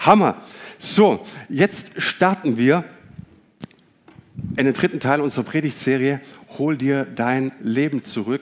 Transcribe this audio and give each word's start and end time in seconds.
Hammer. 0.00 0.42
So, 0.78 1.26
jetzt 1.50 1.92
starten 2.00 2.56
wir 2.56 2.84
in 4.56 4.64
den 4.64 4.72
dritten 4.72 4.98
Teil 4.98 5.20
unserer 5.20 5.44
Predigtserie. 5.44 6.22
Hol 6.56 6.78
dir 6.78 7.04
dein 7.04 7.52
Leben 7.60 8.02
zurück. 8.02 8.40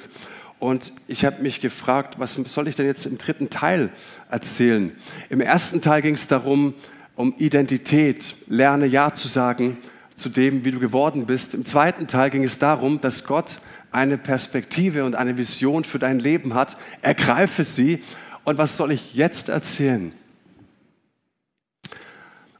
Und 0.61 0.93
ich 1.09 1.25
habe 1.25 1.43
mich 1.43 1.61
gefragt, 1.61 2.19
was 2.19 2.35
soll 2.35 2.69
ich 2.69 2.77
denn 2.77 2.87
jetzt 2.87 3.07
im 3.07 3.19
dritten 3.19 3.51
Teil 3.51 3.91
erzählen? 4.31 4.93
Im 5.31 5.41
ersten 5.41 5.81
Teil 5.81 6.01
ging 6.01 6.15
es 6.15 6.29
darum, 6.29 6.75
um 7.17 7.35
Identität. 7.39 8.37
Lerne 8.47 8.87
Ja 8.87 9.13
zu 9.13 9.27
sagen 9.27 9.79
zu 10.15 10.29
dem, 10.29 10.65
wie 10.65 10.71
du 10.71 10.79
geworden 10.79 11.27
bist. 11.27 11.55
Im 11.55 11.65
zweiten 11.65 12.07
Teil 12.07 12.31
ging 12.31 12.45
es 12.45 12.59
darum, 12.59 13.01
dass 13.01 13.25
Gott 13.25 13.61
eine 13.91 14.17
Perspektive 14.17 15.05
und 15.05 15.17
eine 15.17 15.37
Vision 15.37 15.83
für 15.83 15.99
dein 15.99 16.21
Leben 16.21 16.55
hat. 16.55 16.77
Ergreife 17.03 17.65
sie. 17.65 18.01
Und 18.45 18.59
was 18.59 18.77
soll 18.77 18.93
ich 18.93 19.15
jetzt 19.15 19.49
erzählen? 19.49 20.13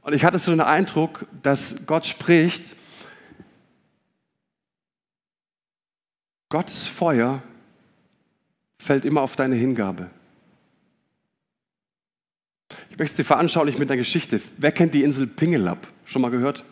Und 0.09 0.15
ich 0.15 0.25
hatte 0.25 0.39
so 0.39 0.51
den 0.51 0.63
Eindruck, 0.63 1.27
dass 1.43 1.77
Gott 1.85 2.07
spricht, 2.07 2.75
Gottes 6.49 6.87
Feuer 6.87 7.43
fällt 8.79 9.05
immer 9.05 9.21
auf 9.21 9.37
deine 9.37 9.55
Hingabe. 9.55 10.09
Ich 12.89 12.97
möchte 12.97 13.13
es 13.13 13.17
dir 13.17 13.25
veranschaulichen 13.27 13.79
mit 13.79 13.91
einer 13.91 13.99
Geschichte. 13.99 14.41
Wer 14.57 14.73
kennt 14.73 14.95
die 14.95 15.03
Insel 15.03 15.27
Pingelab? 15.27 15.87
Schon 16.07 16.23
mal 16.23 16.31
gehört? 16.31 16.65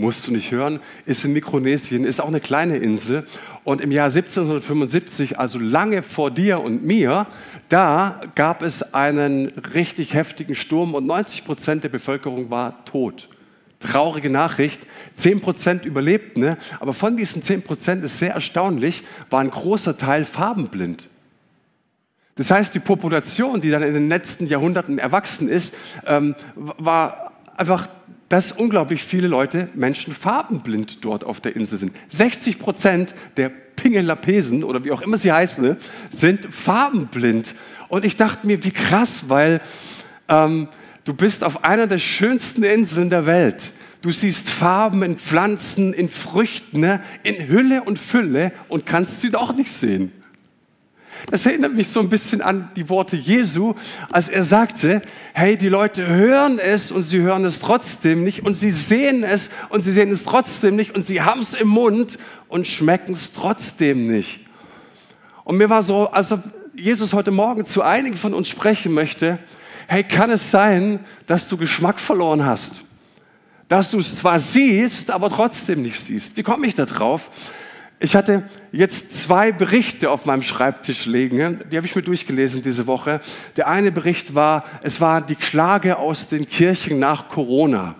Musst 0.00 0.26
du 0.26 0.32
nicht 0.32 0.50
hören, 0.50 0.80
ist 1.06 1.24
in 1.24 1.32
Mikronesien, 1.32 2.04
ist 2.04 2.20
auch 2.20 2.28
eine 2.28 2.40
kleine 2.40 2.78
Insel. 2.78 3.26
Und 3.64 3.80
im 3.80 3.92
Jahr 3.92 4.06
1775, 4.06 5.38
also 5.38 5.58
lange 5.58 6.02
vor 6.02 6.30
dir 6.30 6.60
und 6.60 6.84
mir, 6.84 7.26
da 7.68 8.20
gab 8.34 8.62
es 8.62 8.94
einen 8.94 9.48
richtig 9.74 10.14
heftigen 10.14 10.54
Sturm 10.54 10.94
und 10.94 11.06
90 11.06 11.44
Prozent 11.44 11.84
der 11.84 11.90
Bevölkerung 11.90 12.50
war 12.50 12.84
tot. 12.86 13.28
Traurige 13.78 14.28
Nachricht, 14.28 14.86
10 15.16 15.40
Prozent 15.40 15.84
überlebten, 15.84 16.42
ne? 16.42 16.58
aber 16.80 16.92
von 16.92 17.16
diesen 17.16 17.42
10 17.42 17.62
Prozent 17.62 18.04
ist 18.04 18.18
sehr 18.18 18.34
erstaunlich, 18.34 19.04
war 19.30 19.40
ein 19.40 19.50
großer 19.50 19.96
Teil 19.96 20.24
farbenblind. 20.24 21.08
Das 22.36 22.50
heißt, 22.50 22.74
die 22.74 22.80
Population, 22.80 23.60
die 23.60 23.70
dann 23.70 23.82
in 23.82 23.94
den 23.94 24.08
letzten 24.08 24.46
Jahrhunderten 24.46 24.98
erwachsen 24.98 25.48
ist, 25.48 25.74
ähm, 26.06 26.34
war 26.54 27.32
einfach 27.56 27.88
dass 28.30 28.52
unglaublich 28.52 29.02
viele 29.02 29.26
Leute, 29.26 29.68
Menschen 29.74 30.14
farbenblind 30.14 31.04
dort 31.04 31.24
auf 31.24 31.40
der 31.40 31.56
Insel 31.56 31.78
sind. 31.78 31.92
60 32.10 32.60
Prozent 32.60 33.12
der 33.36 33.48
Pingelapesen 33.48 34.62
oder 34.62 34.84
wie 34.84 34.92
auch 34.92 35.02
immer 35.02 35.18
sie 35.18 35.32
heißen, 35.32 35.64
ne, 35.64 35.76
sind 36.10 36.46
farbenblind. 36.46 37.56
Und 37.88 38.04
ich 38.04 38.16
dachte 38.16 38.46
mir, 38.46 38.62
wie 38.62 38.70
krass, 38.70 39.24
weil 39.26 39.60
ähm, 40.28 40.68
du 41.04 41.12
bist 41.12 41.42
auf 41.42 41.64
einer 41.64 41.88
der 41.88 41.98
schönsten 41.98 42.62
Inseln 42.62 43.10
der 43.10 43.26
Welt. 43.26 43.72
Du 44.00 44.12
siehst 44.12 44.48
Farben 44.48 45.02
in 45.02 45.18
Pflanzen, 45.18 45.92
in 45.92 46.08
Früchten, 46.08 46.80
ne, 46.80 47.02
in 47.24 47.48
Hülle 47.48 47.82
und 47.82 47.98
Fülle 47.98 48.52
und 48.68 48.86
kannst 48.86 49.20
sie 49.20 49.30
doch 49.30 49.52
nicht 49.56 49.72
sehen. 49.72 50.12
Das 51.30 51.46
erinnert 51.46 51.74
mich 51.74 51.88
so 51.88 52.00
ein 52.00 52.08
bisschen 52.08 52.40
an 52.40 52.70
die 52.76 52.88
Worte 52.88 53.16
Jesu, 53.16 53.74
als 54.10 54.28
er 54.28 54.44
sagte, 54.44 55.02
hey, 55.32 55.56
die 55.56 55.68
Leute 55.68 56.06
hören 56.06 56.58
es 56.58 56.90
und 56.90 57.02
sie 57.02 57.20
hören 57.20 57.44
es 57.44 57.60
trotzdem 57.60 58.24
nicht 58.24 58.40
und 58.40 58.54
sie 58.54 58.70
sehen 58.70 59.22
es 59.22 59.50
und 59.68 59.84
sie 59.84 59.92
sehen 59.92 60.10
es 60.10 60.24
trotzdem 60.24 60.76
nicht 60.76 60.94
und 60.94 61.06
sie 61.06 61.22
haben 61.22 61.42
es 61.42 61.54
im 61.54 61.68
Mund 61.68 62.18
und 62.48 62.66
schmecken 62.66 63.14
es 63.14 63.32
trotzdem 63.32 64.06
nicht. 64.06 64.40
Und 65.44 65.56
mir 65.56 65.70
war 65.70 65.82
so, 65.82 66.08
als 66.10 66.32
ob 66.32 66.42
Jesus 66.74 67.12
heute 67.12 67.30
Morgen 67.30 67.64
zu 67.64 67.82
einigen 67.82 68.16
von 68.16 68.34
uns 68.34 68.48
sprechen 68.48 68.92
möchte, 68.92 69.38
hey, 69.88 70.04
kann 70.04 70.30
es 70.30 70.50
sein, 70.50 71.00
dass 71.26 71.48
du 71.48 71.56
Geschmack 71.56 71.98
verloren 71.98 72.44
hast? 72.44 72.82
Dass 73.68 73.90
du 73.90 73.98
es 73.98 74.16
zwar 74.16 74.40
siehst, 74.40 75.10
aber 75.10 75.28
trotzdem 75.28 75.82
nicht 75.82 76.00
siehst. 76.00 76.36
Wie 76.36 76.42
komme 76.42 76.66
ich 76.66 76.74
da 76.74 76.86
drauf? 76.86 77.30
Ich 78.02 78.16
hatte 78.16 78.44
jetzt 78.72 79.14
zwei 79.14 79.52
Berichte 79.52 80.10
auf 80.10 80.24
meinem 80.24 80.42
Schreibtisch 80.42 81.04
liegen, 81.04 81.60
die 81.70 81.76
habe 81.76 81.86
ich 81.86 81.94
mir 81.94 82.00
durchgelesen 82.00 82.62
diese 82.62 82.86
Woche. 82.86 83.20
Der 83.58 83.68
eine 83.68 83.92
Bericht 83.92 84.34
war, 84.34 84.64
es 84.82 85.02
war 85.02 85.20
die 85.20 85.34
Klage 85.34 85.98
aus 85.98 86.26
den 86.26 86.48
Kirchen 86.48 86.98
nach 86.98 87.28
Corona. 87.28 87.96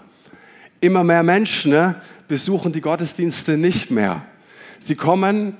Immer 0.81 1.05
mehr 1.05 1.23
Menschen 1.23 1.73
ne, 1.73 2.01
besuchen 2.29 2.73
die 2.73 2.81
Gottesdienste 2.81 3.59
nicht 3.59 3.91
mehr. 3.91 4.25
Sie 4.79 4.95
kommen, 4.95 5.59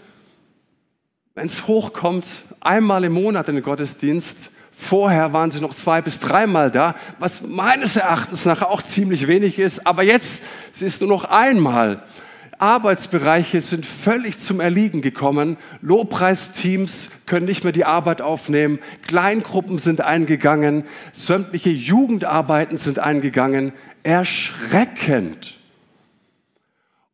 wenn 1.35 1.47
es 1.47 1.67
hochkommt, 1.67 2.25
einmal 2.61 3.05
im 3.05 3.13
Monat 3.13 3.47
in 3.51 3.57
den 3.57 3.65
Gottesdienst. 3.65 4.51
Vorher 4.73 5.35
waren 5.35 5.51
sie 5.51 5.61
noch 5.61 5.75
zwei 5.75 6.01
bis 6.01 6.19
dreimal 6.19 6.71
da, 6.71 6.95
was 7.19 7.43
meines 7.43 7.97
Erachtens 7.97 8.47
nach 8.47 8.63
auch 8.63 8.81
ziemlich 8.81 9.27
wenig 9.27 9.59
ist. 9.59 9.87
Aber 9.87 10.03
jetzt 10.03 10.43
sie 10.73 10.87
ist 10.87 11.03
nur 11.03 11.11
noch 11.11 11.25
einmal. 11.27 12.03
Arbeitsbereiche 12.61 13.61
sind 13.61 13.87
völlig 13.87 14.39
zum 14.39 14.61
Erliegen 14.61 15.01
gekommen. 15.01 15.57
Lobpreisteams 15.81 17.09
können 17.27 17.47
nicht 17.47 17.65
mehr 17.65 17.73
die 17.73 17.85
Arbeit 17.85 18.21
aufnehmen. 18.21 18.81
Kleingruppen 19.07 19.79
sind 19.79 20.01
eingegangen. 20.01 20.85
Sämtliche 21.13 21.71
Jugendarbeiten 21.71 22.77
sind 22.77 22.99
eingegangen. 22.99 23.73
Erschreckend. 24.03 25.60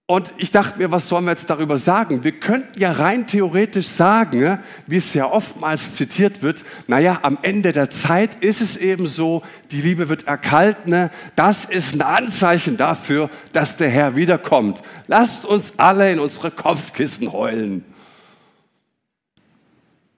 Und 0.09 0.33
ich 0.37 0.53
dachte 0.53 0.79
mir, 0.79 0.93
was 0.93 1.09
sollen 1.09 1.25
wir 1.25 1.33
jetzt 1.33 1.51
darüber 1.51 1.79
sagen? 1.79 2.23
Wir 2.23 2.39
könnten 2.39 2.79
ja 2.79 2.93
rein 2.93 3.27
theoretisch 3.27 3.89
sagen, 3.89 4.61
wie 4.87 4.99
es 4.99 5.13
ja 5.15 5.29
oftmals 5.29 5.95
zitiert 5.95 6.43
wird, 6.43 6.65
naja, 6.87 7.19
am 7.23 7.39
Ende 7.43 7.73
der 7.73 7.91
Zeit 7.91 8.37
ist 8.45 8.61
es 8.61 8.77
eben 8.77 9.09
so, 9.09 9.43
die 9.73 9.81
Liebe 9.81 10.09
wird 10.09 10.29
erkalten. 10.29 11.11
Das 11.35 11.65
ist 11.65 11.93
ein 11.93 12.03
Anzeichen 12.03 12.77
dafür, 12.77 13.31
dass 13.53 13.79
der 13.79 13.89
Herr 13.89 14.15
wiederkommt. 14.15 14.81
Lasst 15.09 15.45
uns 15.45 15.73
alle 15.77 16.13
in 16.13 16.21
unsere 16.21 16.53
Kopfkissen 16.53 17.33
heulen. 17.33 17.85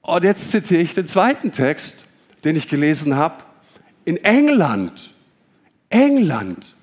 Und 0.03 0.23
jetzt 0.23 0.51
zitiere 0.51 0.83
ich 0.83 0.93
den 0.93 1.07
zweiten 1.07 1.51
Text, 1.51 2.05
den 2.45 2.57
ich 2.57 2.69
gelesen 2.69 3.17
habe. 3.17 3.43
In 4.05 4.19
England, 4.19 5.15
England, 5.89 6.75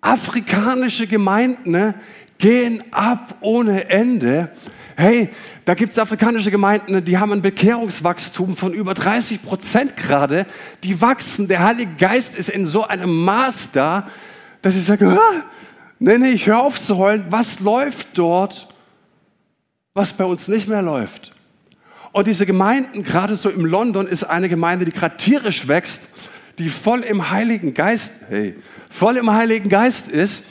afrikanische 0.00 1.08
Gemeinden, 1.08 1.94
gehen 2.38 2.82
ab 2.90 3.36
ohne 3.40 3.88
Ende. 3.88 4.50
Hey, 4.96 5.30
da 5.66 5.74
gibt 5.74 5.92
es 5.92 5.98
afrikanische 5.98 6.50
Gemeinden, 6.50 7.04
die 7.04 7.18
haben 7.18 7.32
ein 7.32 7.42
Bekehrungswachstum 7.42 8.56
von 8.56 8.72
über 8.72 8.94
30 8.94 9.42
Prozent 9.42 9.96
gerade. 9.96 10.46
Die 10.82 11.00
wachsen. 11.00 11.48
Der 11.48 11.62
Heilige 11.62 11.92
Geist 11.98 12.34
ist 12.34 12.48
in 12.48 12.64
so 12.64 12.84
einem 12.86 13.24
Maß 13.24 13.72
da, 13.72 14.08
dass 14.62 14.74
ich 14.74 14.84
sage, 14.84 15.18
nee, 15.98 16.18
nee, 16.18 16.30
ich 16.30 16.46
höre 16.46 16.60
auf 16.60 16.80
zu 16.80 16.96
heulen. 16.96 17.26
Was 17.28 17.60
läuft 17.60 18.08
dort, 18.14 18.68
was 19.92 20.14
bei 20.14 20.24
uns 20.24 20.48
nicht 20.48 20.66
mehr 20.66 20.82
läuft? 20.82 21.34
Und 22.12 22.26
diese 22.26 22.46
Gemeinden, 22.46 23.02
gerade 23.02 23.36
so 23.36 23.50
im 23.50 23.66
London, 23.66 24.06
ist 24.06 24.24
eine 24.24 24.48
Gemeinde, 24.48 24.86
die 24.86 24.92
gerade 24.92 25.18
tierisch 25.18 25.68
wächst, 25.68 26.00
die 26.58 26.70
voll 26.70 27.00
im 27.00 27.30
Heiligen 27.30 27.74
Geist, 27.74 28.12
hey, 28.30 28.56
voll 28.88 29.18
im 29.18 29.30
Heiligen 29.30 29.68
Geist 29.68 30.08
ist 30.08 30.42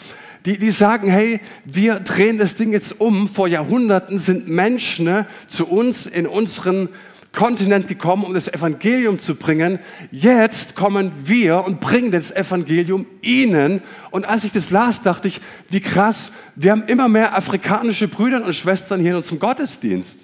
die, 0.45 0.57
die 0.57 0.72
sagen, 0.72 1.09
hey, 1.09 1.39
wir 1.66 2.00
drehen 2.00 2.38
das 2.38 2.56
Ding 2.56 2.72
jetzt 2.72 3.00
um. 3.00 3.28
Vor 3.28 3.47
Jahrhunderten 3.47 4.19
sind 4.19 4.47
Menschen 4.47 5.06
ne, 5.06 5.28
zu 5.47 5.67
uns 5.67 6.06
in 6.06 6.28
unseren 6.28 6.89
Kontinent 7.31 7.88
gekommen, 7.88 8.23
um 8.23 8.33
das 8.33 8.47
Evangelium 8.47 9.19
zu 9.19 9.35
bringen. 9.35 9.79
Jetzt 10.11 10.75
kommen 10.75 11.11
wir 11.23 11.66
und 11.66 11.81
bringen 11.81 12.11
das 12.11 12.31
Evangelium 12.31 13.05
ihnen. 13.22 13.81
Und 14.11 14.25
als 14.25 14.44
ich 14.44 14.51
das 14.51 14.69
las, 14.69 15.01
dachte 15.01 15.28
ich, 15.28 15.41
wie 15.69 15.81
krass, 15.81 16.31
wir 16.55 16.72
haben 16.72 16.84
immer 16.84 17.09
mehr 17.09 17.35
afrikanische 17.35 18.07
Brüder 18.07 18.44
und 18.44 18.55
Schwestern 18.55 19.01
hier 19.01 19.11
in 19.11 19.17
unserem 19.17 19.39
Gottesdienst. 19.39 20.19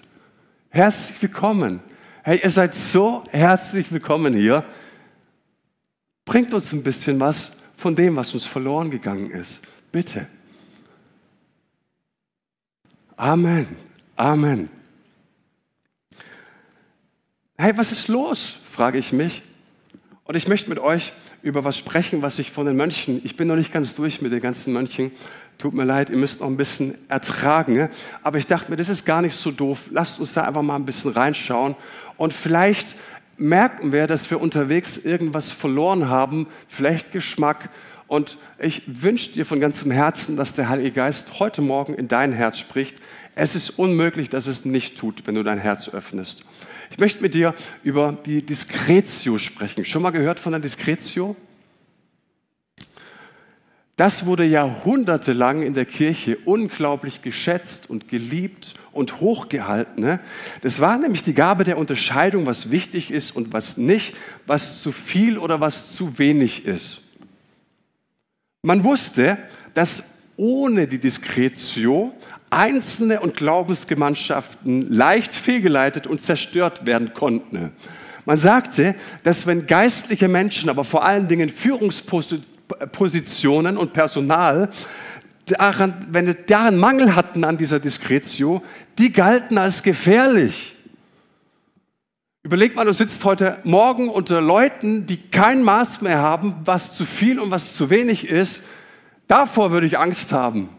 Herzlich 0.69 1.21
willkommen. 1.21 1.81
Hey, 2.23 2.39
ihr 2.43 2.49
seid 2.49 2.73
so 2.73 3.23
herzlich 3.31 3.91
willkommen 3.91 4.33
hier. 4.33 4.63
Bringt 6.23 6.53
uns 6.53 6.71
ein 6.71 6.83
bisschen 6.83 7.19
was 7.19 7.51
von 7.75 7.95
dem, 7.95 8.15
was 8.15 8.33
uns 8.33 8.45
verloren 8.45 8.89
gegangen 8.91 9.31
ist. 9.31 9.59
Bitte. 9.91 10.27
Amen. 13.17 13.67
Amen. 14.15 14.69
Hey, 17.57 17.77
was 17.77 17.91
ist 17.91 18.07
los? 18.07 18.57
frage 18.71 18.97
ich 18.97 19.11
mich. 19.11 19.43
Und 20.23 20.35
ich 20.35 20.47
möchte 20.47 20.69
mit 20.69 20.79
euch 20.79 21.13
über 21.41 21.65
was 21.65 21.77
sprechen, 21.77 22.21
was 22.21 22.39
ich 22.39 22.51
von 22.51 22.65
den 22.65 22.77
Mönchen, 22.77 23.19
ich 23.23 23.35
bin 23.35 23.47
noch 23.47 23.55
nicht 23.55 23.73
ganz 23.73 23.95
durch 23.95 24.21
mit 24.21 24.31
den 24.31 24.39
ganzen 24.39 24.71
Mönchen, 24.71 25.11
tut 25.57 25.73
mir 25.73 25.83
leid, 25.83 26.09
ihr 26.09 26.17
müsst 26.17 26.39
noch 26.39 26.47
ein 26.47 26.57
bisschen 26.57 26.95
ertragen, 27.09 27.89
aber 28.23 28.37
ich 28.37 28.47
dachte 28.47 28.71
mir, 28.71 28.77
das 28.77 28.87
ist 28.87 29.05
gar 29.05 29.21
nicht 29.21 29.35
so 29.35 29.51
doof, 29.51 29.89
lasst 29.91 30.19
uns 30.19 30.33
da 30.33 30.43
einfach 30.43 30.61
mal 30.61 30.77
ein 30.77 30.85
bisschen 30.85 31.11
reinschauen 31.11 31.75
und 32.17 32.33
vielleicht 32.33 32.95
merken 33.37 33.91
wir, 33.91 34.07
dass 34.07 34.29
wir 34.31 34.39
unterwegs 34.39 34.97
irgendwas 34.97 35.51
verloren 35.51 36.07
haben, 36.07 36.47
vielleicht 36.69 37.11
Geschmack, 37.11 37.69
und 38.11 38.37
ich 38.59 38.81
wünsche 38.87 39.31
dir 39.31 39.45
von 39.45 39.61
ganzem 39.61 39.89
Herzen, 39.89 40.35
dass 40.35 40.53
der 40.53 40.67
Heilige 40.67 40.91
Geist 40.91 41.39
heute 41.39 41.61
Morgen 41.61 41.93
in 41.93 42.09
dein 42.09 42.33
Herz 42.33 42.59
spricht. 42.59 42.97
Es 43.35 43.55
ist 43.55 43.69
unmöglich, 43.69 44.29
dass 44.29 44.47
es 44.47 44.65
nicht 44.65 44.97
tut, 44.97 45.25
wenn 45.25 45.35
du 45.35 45.43
dein 45.43 45.59
Herz 45.59 45.87
öffnest. 45.87 46.43
Ich 46.89 46.99
möchte 46.99 47.21
mit 47.21 47.33
dir 47.33 47.55
über 47.83 48.11
die 48.25 48.45
Diskretio 48.45 49.37
sprechen. 49.37 49.85
Schon 49.85 50.01
mal 50.01 50.09
gehört 50.09 50.41
von 50.41 50.51
der 50.51 50.59
Diskretio? 50.59 51.37
das 53.95 54.25
wurde 54.25 54.45
jahrhundertelang 54.45 55.61
in 55.61 55.75
der 55.75 55.85
Kirche 55.85 56.37
unglaublich 56.43 57.21
geschätzt 57.21 57.87
und 57.87 58.07
geliebt 58.07 58.73
und 58.91 59.21
hochgehalten. 59.21 60.03
Ne? 60.03 60.19
Das 60.63 60.81
war 60.81 60.97
nämlich 60.97 61.21
die 61.21 61.35
Gabe 61.35 61.65
der 61.65 61.77
Unterscheidung, 61.77 62.47
was 62.47 62.71
wichtig 62.71 63.11
ist 63.11 63.33
und 63.35 63.53
was 63.53 63.77
nicht, 63.77 64.17
was 64.47 64.81
zu 64.81 64.91
viel 64.91 65.37
oder 65.37 65.61
was 65.61 65.93
zu 65.93 66.17
wenig 66.17 66.65
ist. 66.65 67.00
Man 68.63 68.83
wusste, 68.83 69.39
dass 69.73 70.03
ohne 70.37 70.85
die 70.85 70.99
Diskretio 70.99 72.13
Einzelne 72.51 73.21
und 73.21 73.35
Glaubensgemeinschaften 73.35 74.93
leicht 74.93 75.33
fehlgeleitet 75.33 76.05
und 76.05 76.21
zerstört 76.21 76.85
werden 76.85 77.15
konnten. 77.15 77.71
Man 78.25 78.37
sagte, 78.37 78.93
dass 79.23 79.47
wenn 79.47 79.65
geistliche 79.65 80.27
Menschen, 80.27 80.69
aber 80.69 80.83
vor 80.83 81.03
allen 81.03 81.27
Dingen 81.27 81.49
Führungspositionen 81.49 83.77
und 83.77 83.93
Personal, 83.93 84.69
daran, 85.47 86.05
wenn 86.11 86.35
daran 86.45 86.77
Mangel 86.77 87.15
hatten 87.15 87.43
an 87.43 87.57
dieser 87.57 87.79
Diskretio, 87.79 88.61
die 88.99 89.11
galten 89.11 89.57
als 89.57 89.81
gefährlich. 89.81 90.75
Überleg 92.43 92.75
mal, 92.75 92.85
du 92.85 92.93
sitzt 92.93 93.23
heute 93.23 93.59
Morgen 93.65 94.09
unter 94.09 94.41
Leuten, 94.41 95.05
die 95.05 95.17
kein 95.29 95.61
Maß 95.61 96.01
mehr 96.01 96.17
haben, 96.17 96.55
was 96.65 96.91
zu 96.91 97.05
viel 97.05 97.39
und 97.39 97.51
was 97.51 97.75
zu 97.75 97.91
wenig 97.91 98.27
ist. 98.27 98.63
Davor 99.27 99.69
würde 99.69 99.85
ich 99.85 99.99
Angst 99.99 100.33
haben. 100.33 100.69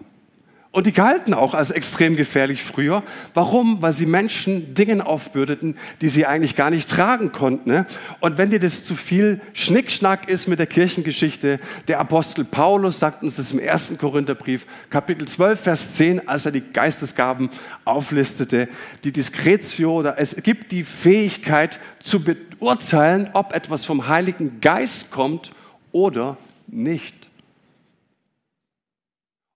Und 0.73 0.87
die 0.87 0.93
galten 0.93 1.35
auch 1.35 1.53
als 1.53 1.71
extrem 1.71 2.17
gefährlich 2.17 2.63
früher. 2.63 3.03
Warum? 3.35 3.83
Weil 3.83 3.93
sie 3.93 4.07
Menschen 4.07 4.75
Dingen 4.75 5.03
aufbürdeten, 5.03 5.77
die 6.01 6.09
sie 6.09 6.25
eigentlich 6.25 6.57
gar 6.57 6.71
nicht 6.71 6.89
tragen 6.89 7.31
konnten. 7.31 7.69
Ne? 7.69 7.87
Und 8.21 8.39
wenn 8.39 8.49
dir 8.49 8.59
das 8.59 8.83
zu 8.83 8.97
viel 8.97 9.43
Schnickschnack 9.53 10.31
ist 10.31 10.49
mit 10.49 10.59
der 10.59 10.67
Kirchengeschichte, 10.67 11.61
der 11.89 12.01
Apostel 12.01 12.47
Paulus 12.47 12.99
sagt 12.99 13.23
uns 13.23 13.37
das 13.37 13.53
im 13.53 13.59
ersten 13.59 13.99
Korintherbrief, 13.99 14.65
Kapitel 14.89 15.29
12, 15.29 15.61
Vers 15.61 15.95
10, 15.95 16.27
als 16.27 16.47
er 16.47 16.53
die 16.53 16.63
Geistesgaben 16.63 17.51
auflistete, 17.85 18.67
die 19.05 19.13
Diskretio, 19.13 19.99
oder 19.99 20.19
es 20.19 20.35
gibt 20.37 20.73
die 20.73 20.85
Fähigkeit 20.85 21.81
zu 22.03 22.25
beurteilen, 22.25 23.29
ob 23.35 23.53
etwas 23.53 23.85
vom 23.85 24.09
Heiligen 24.09 24.63
Geist 24.63 25.11
kommt 25.11 25.53
oder 25.93 26.39
nicht 26.67 27.22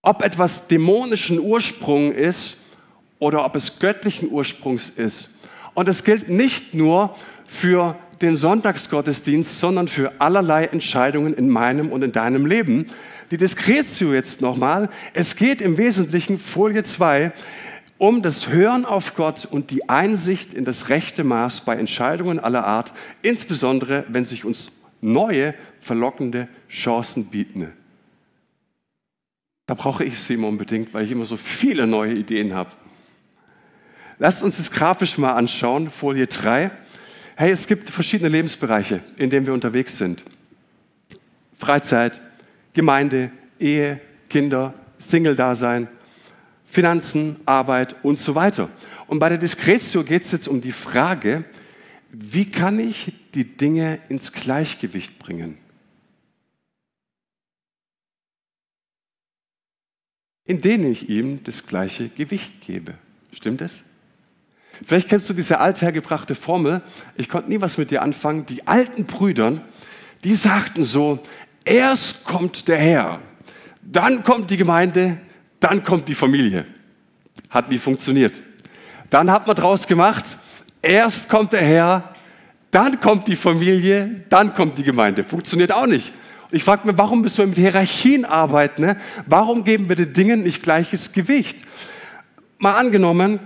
ob 0.06 0.22
etwas 0.22 0.68
dämonischen 0.68 1.40
Ursprung 1.40 2.12
ist 2.12 2.58
oder 3.18 3.44
ob 3.44 3.56
es 3.56 3.80
göttlichen 3.80 4.30
Ursprungs 4.30 4.88
ist. 4.88 5.30
Und 5.74 5.88
es 5.88 6.04
gilt 6.04 6.28
nicht 6.28 6.74
nur 6.74 7.16
für 7.44 7.96
den 8.22 8.36
Sonntagsgottesdienst, 8.36 9.58
sondern 9.58 9.88
für 9.88 10.12
allerlei 10.20 10.66
Entscheidungen 10.66 11.34
in 11.34 11.50
meinem 11.50 11.90
und 11.90 12.02
in 12.04 12.12
deinem 12.12 12.46
Leben. 12.46 12.86
Die 13.32 13.36
Diskretio 13.36 14.14
jetzt 14.14 14.40
nochmal. 14.40 14.90
Es 15.12 15.34
geht 15.34 15.60
im 15.60 15.76
Wesentlichen, 15.76 16.38
Folie 16.38 16.84
2, 16.84 17.32
um 17.98 18.22
das 18.22 18.46
Hören 18.46 18.84
auf 18.84 19.16
Gott 19.16 19.44
und 19.50 19.72
die 19.72 19.88
Einsicht 19.88 20.54
in 20.54 20.64
das 20.64 20.88
rechte 20.88 21.24
Maß 21.24 21.62
bei 21.62 21.74
Entscheidungen 21.74 22.38
aller 22.38 22.64
Art, 22.64 22.92
insbesondere 23.22 24.04
wenn 24.08 24.24
sich 24.24 24.44
uns 24.44 24.70
neue, 25.00 25.52
verlockende 25.80 26.46
Chancen 26.68 27.24
bieten. 27.24 27.72
Da 29.66 29.74
brauche 29.74 30.04
ich 30.04 30.18
sie 30.18 30.34
immer 30.34 30.48
unbedingt, 30.48 30.94
weil 30.94 31.04
ich 31.04 31.10
immer 31.10 31.26
so 31.26 31.36
viele 31.36 31.86
neue 31.86 32.14
Ideen 32.14 32.54
habe. 32.54 32.70
Lasst 34.18 34.42
uns 34.42 34.56
das 34.56 34.70
grafisch 34.70 35.18
mal 35.18 35.32
anschauen, 35.32 35.90
Folie 35.90 36.26
3. 36.26 36.70
Hey, 37.34 37.50
es 37.50 37.66
gibt 37.66 37.90
verschiedene 37.90 38.30
Lebensbereiche, 38.30 39.02
in 39.16 39.28
denen 39.28 39.44
wir 39.44 39.52
unterwegs 39.52 39.98
sind. 39.98 40.24
Freizeit, 41.58 42.20
Gemeinde, 42.72 43.30
Ehe, 43.58 44.00
Kinder, 44.30 44.72
Single-Dasein, 44.98 45.88
Finanzen, 46.64 47.36
Arbeit 47.44 47.96
und 48.04 48.18
so 48.18 48.34
weiter. 48.34 48.70
Und 49.06 49.18
bei 49.18 49.28
der 49.28 49.38
Diskretio 49.38 50.04
geht 50.04 50.24
es 50.24 50.32
jetzt 50.32 50.48
um 50.48 50.60
die 50.60 50.72
Frage, 50.72 51.44
wie 52.10 52.46
kann 52.46 52.78
ich 52.78 53.12
die 53.34 53.44
Dinge 53.44 53.98
ins 54.08 54.32
Gleichgewicht 54.32 55.18
bringen? 55.18 55.58
Indem 60.46 60.90
ich 60.90 61.08
ihm 61.08 61.42
das 61.44 61.66
gleiche 61.66 62.08
Gewicht 62.08 62.60
gebe. 62.60 62.94
Stimmt 63.32 63.60
es? 63.60 63.82
Vielleicht 64.84 65.08
kennst 65.08 65.28
du 65.28 65.34
diese 65.34 65.58
althergebrachte 65.58 66.34
Formel, 66.34 66.82
ich 67.16 67.28
konnte 67.28 67.48
nie 67.48 67.60
was 67.60 67.78
mit 67.78 67.90
dir 67.90 68.02
anfangen, 68.02 68.46
die 68.46 68.66
alten 68.66 69.04
Brüdern, 69.06 69.62
die 70.22 70.34
sagten 70.34 70.84
so, 70.84 71.20
erst 71.64 72.24
kommt 72.24 72.68
der 72.68 72.78
Herr, 72.78 73.20
dann 73.82 74.22
kommt 74.22 74.50
die 74.50 74.56
Gemeinde, 74.56 75.18
dann 75.60 75.82
kommt 75.82 76.08
die 76.08 76.14
Familie. 76.14 76.66
Hat 77.48 77.70
nie 77.70 77.78
funktioniert. 77.78 78.40
Dann 79.08 79.30
hat 79.30 79.46
man 79.46 79.56
draus 79.56 79.86
gemacht, 79.86 80.24
erst 80.82 81.28
kommt 81.28 81.52
der 81.52 81.62
Herr, 81.62 82.14
dann 82.70 83.00
kommt 83.00 83.28
die 83.28 83.36
Familie, 83.36 84.24
dann 84.28 84.52
kommt 84.52 84.76
die 84.76 84.82
Gemeinde. 84.82 85.24
Funktioniert 85.24 85.72
auch 85.72 85.86
nicht. 85.86 86.12
Ich 86.50 86.64
frage 86.64 86.86
mich, 86.86 86.96
warum 86.96 87.22
müssen 87.22 87.38
wir 87.38 87.46
mit 87.46 87.58
Hierarchien 87.58 88.24
arbeiten? 88.24 88.82
Ne? 88.82 88.96
Warum 89.26 89.64
geben 89.64 89.88
wir 89.88 89.96
den 89.96 90.12
Dingen 90.12 90.42
nicht 90.42 90.62
gleiches 90.62 91.12
Gewicht? 91.12 91.58
Mal 92.58 92.74
angenommen, 92.74 93.40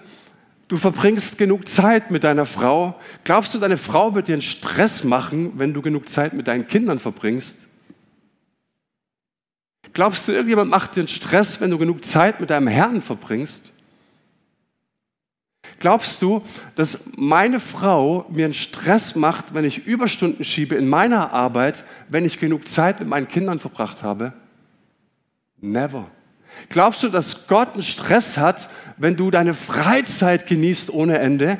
du 0.69 0.77
verbringst 0.77 1.39
genug 1.39 1.69
Zeit 1.69 2.11
mit 2.11 2.25
deiner 2.25 2.47
Frau. 2.47 2.99
Glaubst 3.25 3.55
du, 3.55 3.59
deine 3.59 3.79
Frau 3.79 4.15
wird 4.15 4.29
dir 4.29 4.35
einen 4.35 4.43
Stress 4.43 5.03
machen, 5.03 5.53
wenn 5.57 5.73
du 5.73 5.83
genug 5.83 6.09
Zeit 6.09 6.33
mit 6.35 6.47
deinen 6.47 6.67
Kindern 6.67 6.99
verbringst? 6.99 7.67
Glaubst 9.93 10.29
du, 10.29 10.33
irgendjemand 10.33 10.71
macht 10.71 10.95
dir 10.95 11.01
einen 11.01 11.09
Stress, 11.09 11.61
wenn 11.61 11.71
du 11.71 11.79
genug 11.79 12.05
Zeit 12.05 12.41
mit 12.41 12.51
deinem 12.51 12.69
Herrn 12.69 13.03
verbringst? 13.03 13.73
Glaubst 15.81 16.21
du, 16.21 16.43
dass 16.75 16.99
meine 17.17 17.59
Frau 17.59 18.27
mir 18.29 18.45
einen 18.45 18.55
Stress 18.55 19.17
macht, 19.17 19.55
wenn 19.55 19.65
ich 19.65 19.87
Überstunden 19.87 20.45
schiebe 20.45 20.75
in 20.75 20.87
meiner 20.87 21.33
Arbeit, 21.33 21.85
wenn 22.11 22.27
ich 22.27 22.39
genug 22.39 22.69
Zeit 22.69 23.01
mit 23.01 23.09
meinen 23.09 23.29
Kindern 23.29 23.59
verbracht 23.59 24.03
habe? 24.03 24.35
Never. 25.59 26.11
Glaubst 26.69 27.03
du, 27.03 27.09
dass 27.09 27.47
Gott 27.47 27.75
einen 27.75 27.83
Stress 27.83 28.37
hat, 28.37 28.69
wenn 28.99 29.17
du 29.17 29.31
deine 29.31 29.55
Freizeit 29.55 30.47
genießt 30.47 30.91
ohne 30.91 31.19
Ende, 31.19 31.59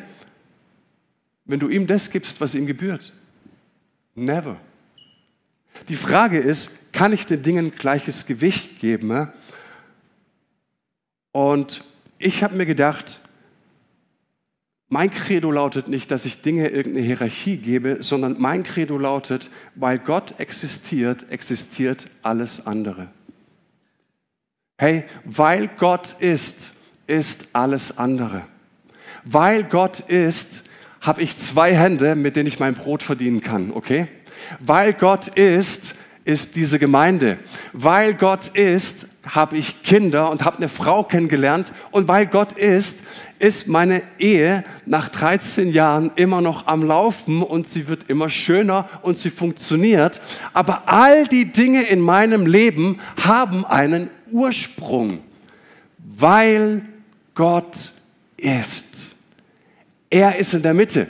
wenn 1.47 1.59
du 1.59 1.69
ihm 1.69 1.87
das 1.87 2.11
gibst, 2.11 2.43
was 2.43 2.55
ihm 2.55 2.67
gebührt? 2.67 3.15
Never. 4.15 4.57
Die 5.89 5.97
Frage 5.97 6.39
ist, 6.39 6.71
kann 6.93 7.15
ich 7.15 7.25
den 7.25 7.43
Dingen 7.43 7.71
gleiches 7.71 8.27
Gewicht 8.27 8.81
geben? 8.81 9.33
Und 11.33 11.85
ich 12.19 12.43
habe 12.43 12.57
mir 12.57 12.67
gedacht, 12.67 13.21
mein 14.93 15.11
Credo 15.11 15.53
lautet 15.53 15.87
nicht, 15.87 16.11
dass 16.11 16.25
ich 16.25 16.43
Dinge 16.43 16.69
irgendeine 16.69 17.07
Hierarchie 17.07 17.57
gebe, 17.57 17.99
sondern 18.01 18.37
mein 18.39 18.65
Credo 18.65 18.99
lautet, 18.99 19.49
weil 19.77 20.01
Gott 20.01 20.35
existiert, 20.39 21.31
existiert 21.31 22.07
alles 22.23 22.67
andere. 22.67 23.07
Hey, 24.79 25.05
weil 25.25 25.69
Gott 25.69 26.17
ist, 26.19 26.73
ist 27.07 27.47
alles 27.53 27.99
andere. 27.99 28.43
Weil 29.25 29.63
Gott 29.63 30.01
ist, 30.01 30.65
habe 31.01 31.23
ich 31.23 31.37
zwei 31.37 31.73
Hände, 31.73 32.17
mit 32.17 32.35
denen 32.35 32.49
ich 32.49 32.59
mein 32.59 32.75
Brot 32.75 33.05
verdienen 33.05 33.43
kann, 33.43 33.71
okay? 33.71 34.09
Weil 34.59 34.93
Gott 34.93 35.29
ist, 35.29 35.95
ist 36.25 36.57
diese 36.57 36.81
Gemeinde. 36.81 37.39
Weil 37.73 38.15
Gott 38.15 38.49
ist, 38.49 39.07
habe 39.27 39.59
ich 39.59 39.83
Kinder 39.83 40.31
und 40.31 40.45
habe 40.45 40.57
eine 40.57 40.69
Frau 40.69 41.03
kennengelernt. 41.03 41.73
Und 41.91 42.09
weil 42.09 42.27
Gott 42.27 42.53
ist, 42.53 42.99
ist 43.39 43.69
meine 43.69 44.03
Ehe 44.19 44.65
nach 44.87 45.09
13 45.09 45.71
Jahren 45.71 46.11
immer 46.17 46.41
noch 46.41 46.67
am 46.67 46.83
Laufen 46.83 47.43
und 47.43 47.69
sie 47.69 47.89
wird 47.89 48.09
immer 48.09 48.31
schöner 48.31 48.89
und 49.03 49.19
sie 49.19 49.31
funktioniert. 49.31 50.21
Aber 50.53 50.85
all 50.87 51.27
die 51.27 51.53
Dinge 51.53 51.83
in 51.83 52.01
meinem 52.01 52.47
Leben 52.47 53.01
haben 53.23 53.65
einen 53.65 54.09
Ursprung, 54.31 55.19
weil 55.99 56.83
Gott 57.35 57.93
ist. 58.37 58.87
Er 60.09 60.37
ist 60.37 60.55
in 60.55 60.63
der 60.63 60.75
Mitte. 60.75 61.09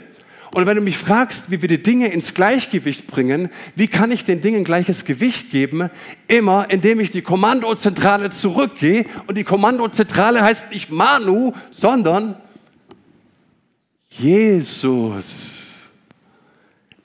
Und 0.53 0.65
wenn 0.65 0.75
du 0.75 0.81
mich 0.81 0.97
fragst, 0.97 1.49
wie 1.49 1.61
wir 1.61 1.69
die 1.69 1.81
Dinge 1.81 2.11
ins 2.11 2.33
Gleichgewicht 2.33 3.07
bringen, 3.07 3.49
wie 3.75 3.87
kann 3.87 4.11
ich 4.11 4.25
den 4.25 4.41
Dingen 4.41 4.65
gleiches 4.65 5.05
Gewicht 5.05 5.49
geben? 5.49 5.89
Immer, 6.27 6.69
indem 6.69 6.99
ich 6.99 7.09
die 7.09 7.21
Kommandozentrale 7.21 8.31
zurückgehe. 8.31 9.05
Und 9.27 9.37
die 9.37 9.45
Kommandozentrale 9.45 10.41
heißt 10.41 10.71
nicht 10.71 10.91
Manu, 10.91 11.53
sondern 11.69 12.35
Jesus. 14.09 15.61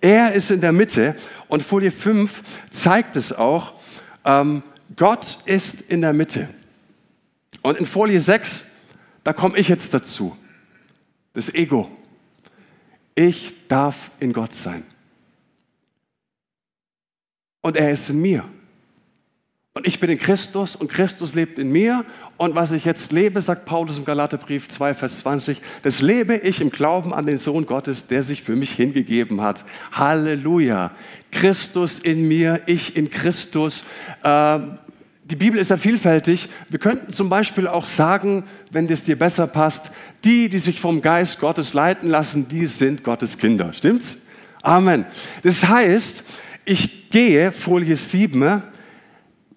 Er 0.00 0.32
ist 0.32 0.50
in 0.50 0.60
der 0.60 0.72
Mitte. 0.72 1.14
Und 1.46 1.62
Folie 1.62 1.92
5 1.92 2.42
zeigt 2.70 3.14
es 3.14 3.32
auch. 3.32 3.74
Ähm, 4.24 4.64
Gott 4.96 5.38
ist 5.44 5.82
in 5.82 6.00
der 6.00 6.12
Mitte. 6.12 6.48
Und 7.62 7.78
in 7.78 7.86
Folie 7.86 8.20
6, 8.20 8.64
da 9.22 9.32
komme 9.32 9.56
ich 9.56 9.68
jetzt 9.68 9.94
dazu. 9.94 10.36
Das 11.32 11.54
Ego 11.54 11.95
ich 13.16 13.54
darf 13.66 14.12
in 14.20 14.32
Gott 14.32 14.54
sein. 14.54 14.84
Und 17.62 17.76
er 17.76 17.90
ist 17.90 18.08
in 18.10 18.20
mir. 18.20 18.44
Und 19.76 19.86
ich 19.86 20.00
bin 20.00 20.08
in 20.08 20.18
Christus 20.18 20.74
und 20.74 20.88
Christus 20.88 21.34
lebt 21.34 21.58
in 21.58 21.70
mir. 21.70 22.04
Und 22.38 22.54
was 22.54 22.72
ich 22.72 22.84
jetzt 22.84 23.12
lebe, 23.12 23.42
sagt 23.42 23.66
Paulus 23.66 23.98
im 23.98 24.04
Galaterbrief 24.04 24.68
2, 24.68 24.94
Vers 24.94 25.18
20, 25.18 25.60
das 25.82 26.00
lebe 26.00 26.36
ich 26.36 26.60
im 26.60 26.70
Glauben 26.70 27.12
an 27.12 27.26
den 27.26 27.36
Sohn 27.36 27.66
Gottes, 27.66 28.06
der 28.06 28.22
sich 28.22 28.42
für 28.42 28.56
mich 28.56 28.72
hingegeben 28.72 29.42
hat. 29.42 29.64
Halleluja. 29.92 30.92
Christus 31.30 32.00
in 32.00 32.26
mir, 32.26 32.62
ich 32.66 32.96
in 32.96 33.10
Christus. 33.10 33.84
Ähm, 34.24 34.78
die 35.28 35.36
Bibel 35.36 35.60
ist 35.60 35.70
ja 35.70 35.76
vielfältig. 35.76 36.48
Wir 36.68 36.78
könnten 36.78 37.12
zum 37.12 37.28
Beispiel 37.28 37.66
auch 37.66 37.84
sagen, 37.84 38.44
wenn 38.70 38.88
es 38.88 39.02
dir 39.02 39.18
besser 39.18 39.46
passt, 39.46 39.90
die, 40.24 40.48
die 40.48 40.60
sich 40.60 40.80
vom 40.80 41.02
Geist 41.02 41.40
Gottes 41.40 41.74
leiten 41.74 42.08
lassen, 42.08 42.46
die 42.48 42.66
sind 42.66 43.02
Gottes 43.02 43.36
Kinder. 43.36 43.72
Stimmt's? 43.72 44.18
Amen. 44.62 45.04
Das 45.42 45.66
heißt, 45.68 46.22
ich 46.64 47.10
gehe, 47.10 47.50
Folie 47.50 47.96
7, 47.96 48.62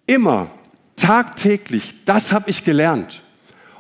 Immer, 0.10 0.50
tagtäglich, 0.96 1.94
das 2.04 2.34
habe 2.34 2.50
ich 2.50 2.64
gelernt. 2.64 3.22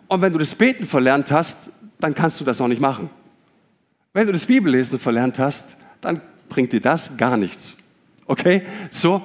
Und 0.07 0.21
wenn 0.21 0.31
du 0.31 0.37
das 0.37 0.53
Beten 0.53 0.85
verlernt 0.85 1.31
hast, 1.31 1.71
dann 1.99 2.13
kannst 2.13 2.39
du 2.39 2.43
das 2.43 2.61
auch 2.61 2.67
nicht 2.67 2.79
machen. 2.79 3.09
Wenn 4.13 4.27
du 4.27 4.33
das 4.33 4.45
Bibellesen 4.45 4.99
verlernt 4.99 5.39
hast, 5.39 5.75
dann 6.01 6.21
bringt 6.47 6.71
dir 6.71 6.81
das 6.81 7.17
gar 7.17 7.35
nichts. 7.35 7.75
Okay? 8.29 8.61
So, 8.91 9.23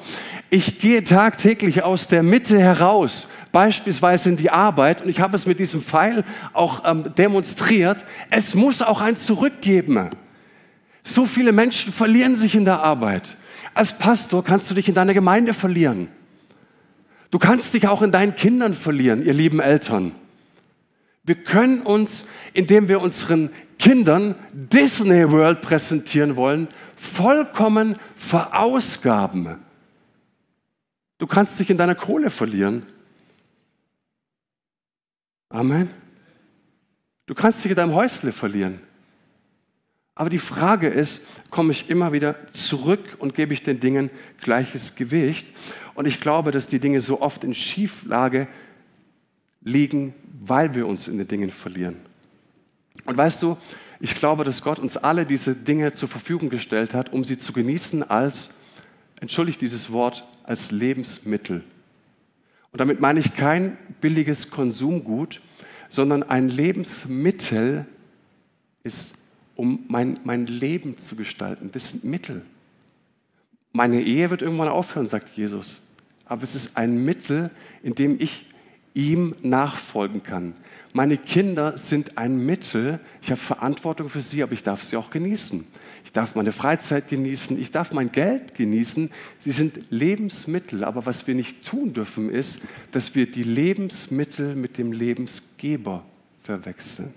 ich 0.49 0.79
gehe 0.79 1.05
tagtäglich 1.05 1.83
aus 1.83 2.09
der 2.09 2.23
Mitte 2.23 2.59
heraus, 2.59 3.29
beispielsweise 3.53 4.31
in 4.31 4.39
die 4.39 4.49
Arbeit, 4.49 5.03
und 5.03 5.11
ich 5.11 5.21
habe 5.21 5.37
es 5.37 5.45
mit 5.45 5.59
diesem 5.59 5.83
Pfeil 5.83 6.25
auch 6.55 6.85
ähm, 6.87 7.15
demonstriert. 7.15 8.03
Es 8.31 8.55
muss 8.55 8.81
auch 8.81 9.03
ein 9.03 9.19
Zurückgeben. 9.19 10.09
So 11.03 11.27
viele 11.27 11.53
Menschen 11.53 11.93
verlieren 11.93 12.35
sich 12.35 12.55
in 12.55 12.65
der 12.65 12.83
Arbeit. 12.83 13.37
Als 13.75 13.93
Pastor 13.93 14.43
kannst 14.43 14.71
du 14.71 14.75
dich 14.75 14.89
in 14.89 14.95
deiner 14.95 15.13
Gemeinde 15.13 15.53
verlieren. 15.53 16.09
Du 17.31 17.39
kannst 17.39 17.75
dich 17.75 17.87
auch 17.87 18.01
in 18.01 18.11
deinen 18.11 18.35
Kindern 18.35 18.73
verlieren, 18.73 19.23
ihr 19.23 19.35
lieben 19.35 19.61
Eltern. 19.61 20.13
Wir 21.25 21.35
können 21.35 21.83
uns, 21.83 22.25
indem 22.55 22.89
wir 22.89 23.03
unseren 23.03 23.51
Kindern 23.79 24.35
Disney 24.55 25.31
World 25.31 25.61
präsentieren 25.61 26.37
wollen, 26.37 26.69
vollkommen 27.05 27.97
verausgaben. 28.17 29.59
Du 31.19 31.27
kannst 31.27 31.59
dich 31.61 31.71
in 31.71 31.77
deiner 31.77 31.95
Kohle 31.95 32.31
verlieren. 32.31 32.83
Amen. 35.49 35.91
Du 37.27 37.35
kannst 37.35 37.65
dich 37.65 37.71
in 37.71 37.77
deinem 37.77 37.95
Häusle 37.95 38.33
verlieren. 38.33 38.81
Aber 40.17 40.31
die 40.31 40.39
Frage 40.39 40.89
ist, 40.89 41.23
komme 41.51 41.73
ich 41.73 41.91
immer 41.91 42.13
wieder 42.13 42.37
zurück 42.53 43.17
und 43.19 43.35
gebe 43.35 43.53
ich 43.53 43.63
den 43.63 43.81
Dingen 43.81 44.11
gleiches 44.41 44.95
Gewicht? 44.95 45.47
Und 45.95 46.07
ich 46.07 46.21
glaube, 46.21 46.51
dass 46.51 46.69
die 46.69 46.79
Dinge 46.79 47.01
so 47.01 47.21
oft 47.21 47.45
in 47.45 47.55
Schieflage 47.55 48.49
liegen, 49.63 50.15
weil 50.41 50.75
wir 50.75 50.87
uns 50.87 51.09
in 51.09 51.19
den 51.19 51.29
Dingen 51.29 51.51
verlieren. 51.51 51.97
Und 53.05 53.17
weißt 53.17 53.43
du, 53.43 53.57
ich 54.01 54.15
glaube, 54.15 54.45
dass 54.45 54.63
Gott 54.63 54.79
uns 54.79 54.97
alle 54.97 55.27
diese 55.27 55.55
Dinge 55.55 55.93
zur 55.93 56.09
Verfügung 56.09 56.49
gestellt 56.51 56.95
hat, 56.95 57.13
um 57.13 57.25
sie 57.25 57.39
zu 57.39 57.53
genießen 57.53 58.03
als, 58.09 58.51
entschuldigt 59.21 59.61
dieses 59.61 59.93
Wort, 59.93 60.27
als 60.43 60.71
Lebensmittel. 60.71 61.63
Und 62.73 62.81
damit 62.81 63.01
meine 63.01 63.21
ich 63.21 63.35
kein 63.35 63.77
billiges 64.01 64.51
Konsumgut, 64.51 65.41
sondern 65.89 66.23
ein 66.23 66.49
Lebensmittel 66.49 67.87
ist, 68.83 69.15
um 69.55 69.85
mein, 69.89 70.19
mein 70.25 70.47
Leben 70.47 70.99
zu 70.99 71.15
gestalten. 71.15 71.71
Das 71.73 71.91
sind 71.91 72.05
Mittel. 72.05 72.43
Meine 73.73 74.03
Ehe 74.03 74.31
wird 74.31 74.43
irgendwann 74.43 74.69
aufhören, 74.69 75.09
sagt 75.09 75.31
Jesus 75.31 75.81
aber 76.27 76.43
es 76.43 76.55
ist 76.55 76.77
ein 76.77 77.05
Mittel, 77.05 77.51
in 77.83 77.95
dem 77.95 78.17
ich 78.19 78.47
ihm 78.95 79.35
nachfolgen 79.43 80.23
kann. 80.23 80.55
Meine 80.97 81.19
Kinder 81.19 81.77
sind 81.77 82.19
ein 82.19 82.47
Mittel, 82.47 83.01
ich 83.21 83.33
habe 83.33 83.41
Verantwortung 83.41 84.09
für 84.09 84.23
sie, 84.23 84.45
aber 84.45 84.53
ich 84.53 84.63
darf 84.63 84.85
sie 84.85 84.97
auch 84.97 85.11
genießen. 85.11 85.67
Ich 86.05 86.13
darf 86.13 86.37
meine 86.37 86.53
Freizeit 86.53 87.09
genießen, 87.09 87.61
ich 87.61 87.73
darf 87.73 87.93
mein 87.93 88.13
Geld 88.13 88.55
genießen. 88.55 89.11
Sie 89.41 89.51
sind 89.51 89.91
Lebensmittel, 89.91 90.85
aber 90.85 91.05
was 91.05 91.27
wir 91.27 91.35
nicht 91.35 91.65
tun 91.65 91.95
dürfen, 91.95 92.31
ist, 92.31 92.61
dass 92.93 93.17
wir 93.17 93.29
die 93.29 93.43
Lebensmittel 93.43 94.55
mit 94.55 94.79
dem 94.79 94.93
Lebensgeber 94.93 96.05
verwechseln. 96.45 97.13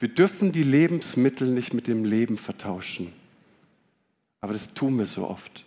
Wir 0.00 0.08
dürfen 0.08 0.50
die 0.50 0.62
Lebensmittel 0.62 1.46
nicht 1.46 1.74
mit 1.74 1.88
dem 1.88 2.06
Leben 2.06 2.38
vertauschen, 2.38 3.12
aber 4.40 4.54
das 4.54 4.72
tun 4.72 4.98
wir 4.98 5.04
so 5.04 5.28
oft. 5.28 5.66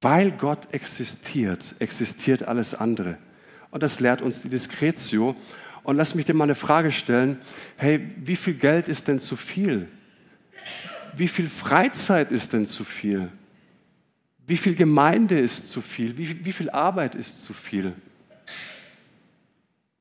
Weil 0.00 0.32
Gott 0.32 0.72
existiert, 0.72 1.74
existiert 1.78 2.42
alles 2.42 2.74
andere. 2.74 3.18
Und 3.70 3.82
das 3.82 4.00
lehrt 4.00 4.22
uns 4.22 4.42
die 4.42 4.48
Diskretio. 4.48 5.36
Und 5.82 5.96
lass 5.96 6.14
mich 6.14 6.24
dir 6.26 6.34
mal 6.34 6.44
eine 6.44 6.54
Frage 6.54 6.92
stellen. 6.92 7.40
Hey, 7.76 8.10
wie 8.16 8.36
viel 8.36 8.54
Geld 8.54 8.88
ist 8.88 9.08
denn 9.08 9.18
zu 9.18 9.36
viel? 9.36 9.88
Wie 11.16 11.28
viel 11.28 11.48
Freizeit 11.48 12.32
ist 12.32 12.52
denn 12.52 12.66
zu 12.66 12.84
viel? 12.84 13.30
Wie 14.46 14.56
viel 14.56 14.74
Gemeinde 14.74 15.38
ist 15.38 15.70
zu 15.70 15.80
viel? 15.80 16.16
Wie, 16.16 16.44
wie 16.44 16.52
viel 16.52 16.70
Arbeit 16.70 17.14
ist 17.14 17.44
zu 17.44 17.52
viel? 17.52 17.94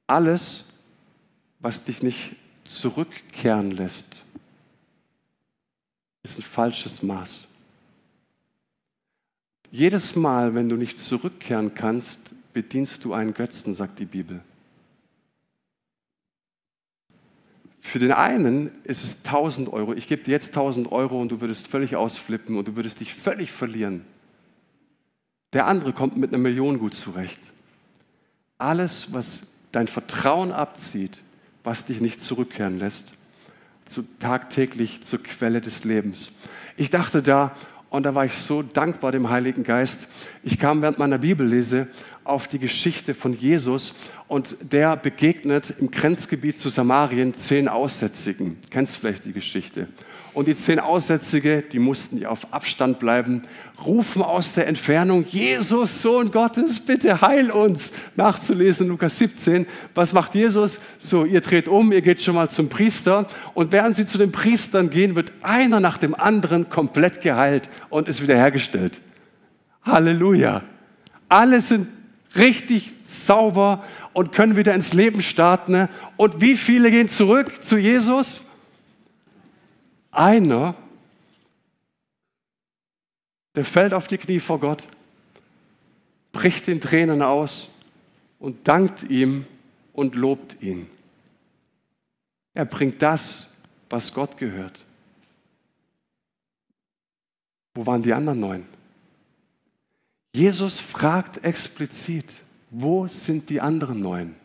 Alles, 0.07 0.65
was 1.59 1.83
dich 1.83 2.01
nicht 2.01 2.35
zurückkehren 2.65 3.71
lässt, 3.71 4.23
ist 6.23 6.39
ein 6.39 6.43
falsches 6.43 7.03
Maß. 7.03 7.48
Jedes 9.71 10.15
Mal, 10.15 10.55
wenn 10.55 10.67
du 10.67 10.75
nicht 10.75 10.99
zurückkehren 10.99 11.75
kannst, 11.75 12.19
bedienst 12.53 13.05
du 13.05 13.13
einen 13.13 13.33
Götzen, 13.33 13.73
sagt 13.73 13.99
die 13.99 14.05
Bibel. 14.05 14.41
Für 17.81 17.99
den 17.99 18.11
einen 18.11 18.71
ist 18.83 19.03
es 19.03 19.17
1000 19.25 19.71
Euro. 19.71 19.93
Ich 19.93 20.07
gebe 20.07 20.23
dir 20.23 20.31
jetzt 20.31 20.49
1000 20.49 20.91
Euro 20.91 21.21
und 21.21 21.29
du 21.29 21.41
würdest 21.41 21.67
völlig 21.67 21.95
ausflippen 21.95 22.57
und 22.57 22.67
du 22.67 22.75
würdest 22.75 22.99
dich 22.99 23.13
völlig 23.13 23.51
verlieren. 23.51 24.05
Der 25.53 25.65
andere 25.65 25.93
kommt 25.93 26.17
mit 26.17 26.31
einer 26.31 26.37
Million 26.37 26.77
gut 26.79 26.93
zurecht. 26.93 27.39
Alles, 28.57 29.13
was 29.13 29.41
dein 29.71 29.87
Vertrauen 29.87 30.51
abzieht, 30.51 31.21
was 31.63 31.85
dich 31.85 32.01
nicht 32.01 32.21
zurückkehren 32.21 32.77
lässt, 32.77 33.13
zu, 33.85 34.03
tagtäglich 34.19 35.01
zur 35.01 35.23
Quelle 35.23 35.61
des 35.61 35.83
Lebens. 35.83 36.31
Ich 36.77 36.89
dachte 36.89 37.23
da, 37.23 37.55
und 37.89 38.03
da 38.03 38.13
war 38.15 38.25
ich 38.25 38.33
so 38.33 38.61
dankbar 38.61 39.11
dem 39.11 39.29
Heiligen 39.29 39.63
Geist. 39.63 40.07
Ich 40.43 40.59
kam 40.59 40.81
während 40.81 40.99
meiner 40.99 41.17
Bibellese 41.17 41.87
auf 42.29 42.47
die 42.47 42.59
Geschichte 42.59 43.15
von 43.15 43.33
Jesus 43.33 43.93
und 44.27 44.55
der 44.61 44.95
begegnet 44.95 45.73
im 45.79 45.89
Grenzgebiet 45.89 46.59
zu 46.59 46.69
Samarien 46.69 47.33
zehn 47.33 47.67
Aussätzigen. 47.67 48.57
Kennst 48.69 48.97
vielleicht 48.97 49.25
die 49.25 49.33
Geschichte? 49.33 49.87
Und 50.35 50.47
die 50.47 50.55
zehn 50.55 50.79
Aussätzige, 50.79 51.63
die 51.63 51.79
mussten 51.79 52.23
auf 52.25 52.53
Abstand 52.53 52.99
bleiben, 52.99 53.43
rufen 53.83 54.21
aus 54.21 54.53
der 54.53 54.67
Entfernung, 54.67 55.25
Jesus, 55.27 56.03
Sohn 56.03 56.31
Gottes, 56.31 56.79
bitte 56.79 57.19
heil 57.19 57.49
uns. 57.49 57.91
Nachzulesen 58.15 58.87
Lukas 58.89 59.17
17. 59.17 59.65
Was 59.95 60.13
macht 60.13 60.35
Jesus? 60.35 60.79
So, 60.99 61.25
ihr 61.25 61.41
dreht 61.41 61.67
um, 61.67 61.91
ihr 61.91 62.01
geht 62.01 62.21
schon 62.21 62.35
mal 62.35 62.49
zum 62.49 62.69
Priester. 62.69 63.27
Und 63.55 63.71
während 63.71 63.95
sie 63.95 64.05
zu 64.05 64.19
den 64.19 64.31
Priestern 64.31 64.91
gehen, 64.91 65.15
wird 65.15 65.33
einer 65.41 65.79
nach 65.79 65.97
dem 65.97 66.13
anderen 66.13 66.69
komplett 66.69 67.21
geheilt 67.21 67.67
und 67.89 68.07
ist 68.07 68.21
wiederhergestellt. 68.21 69.01
Halleluja. 69.83 70.61
Alle 71.27 71.61
sind 71.61 71.87
richtig 72.35 72.93
sauber 73.01 73.83
und 74.13 74.31
können 74.31 74.55
wieder 74.55 74.73
ins 74.73 74.93
Leben 74.93 75.21
starten. 75.21 75.87
Und 76.17 76.41
wie 76.41 76.55
viele 76.55 76.91
gehen 76.91 77.09
zurück 77.09 77.63
zu 77.63 77.77
Jesus? 77.77 78.41
Einer, 80.11 80.75
der 83.55 83.65
fällt 83.65 83.93
auf 83.93 84.07
die 84.07 84.17
Knie 84.17 84.39
vor 84.39 84.59
Gott, 84.59 84.83
bricht 86.31 86.67
in 86.67 86.81
Tränen 86.81 87.21
aus 87.21 87.69
und 88.39 88.67
dankt 88.67 89.03
ihm 89.03 89.45
und 89.93 90.15
lobt 90.15 90.61
ihn. 90.61 90.89
Er 92.53 92.65
bringt 92.65 93.01
das, 93.01 93.47
was 93.89 94.13
Gott 94.13 94.37
gehört. 94.37 94.85
Wo 97.73 97.85
waren 97.85 98.01
die 98.01 98.13
anderen 98.13 98.39
neun? 98.39 98.78
Jesus 100.39 100.79
fragt 100.79 101.43
explizit, 101.43 102.33
wo 102.69 103.07
sind 103.07 103.49
die 103.49 103.59
anderen 103.59 103.99
neun? 103.99 104.35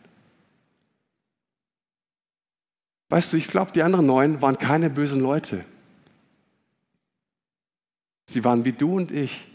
Weißt 3.07 3.31
du, 3.31 3.37
ich 3.37 3.47
glaube, 3.47 3.71
die 3.71 3.81
anderen 3.81 4.05
neun 4.05 4.41
waren 4.41 4.57
keine 4.57 4.89
bösen 4.89 5.21
Leute. 5.21 5.63
Sie 8.25 8.43
waren 8.43 8.65
wie 8.65 8.73
du 8.73 8.97
und 8.97 9.09
ich, 9.09 9.47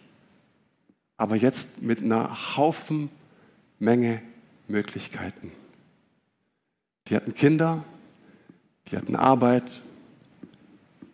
aber 1.19 1.37
jetzt 1.37 1.83
mit 1.83 2.01
einer 2.03 2.57
Haufen 2.57 3.11
Menge 3.79 4.23
Möglichkeiten. 4.67 5.53
Die 7.09 7.17
hatten 7.17 7.35
Kinder, 7.35 7.85
die 8.89 8.97
hatten 8.97 9.15
Arbeit, 9.15 9.83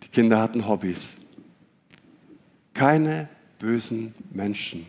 die 0.04 0.08
Kinder 0.08 0.40
hatten 0.40 0.68
Hobbys. 0.68 1.08
Keine 2.74 3.28
bösen 3.58 4.14
Menschen. 4.30 4.86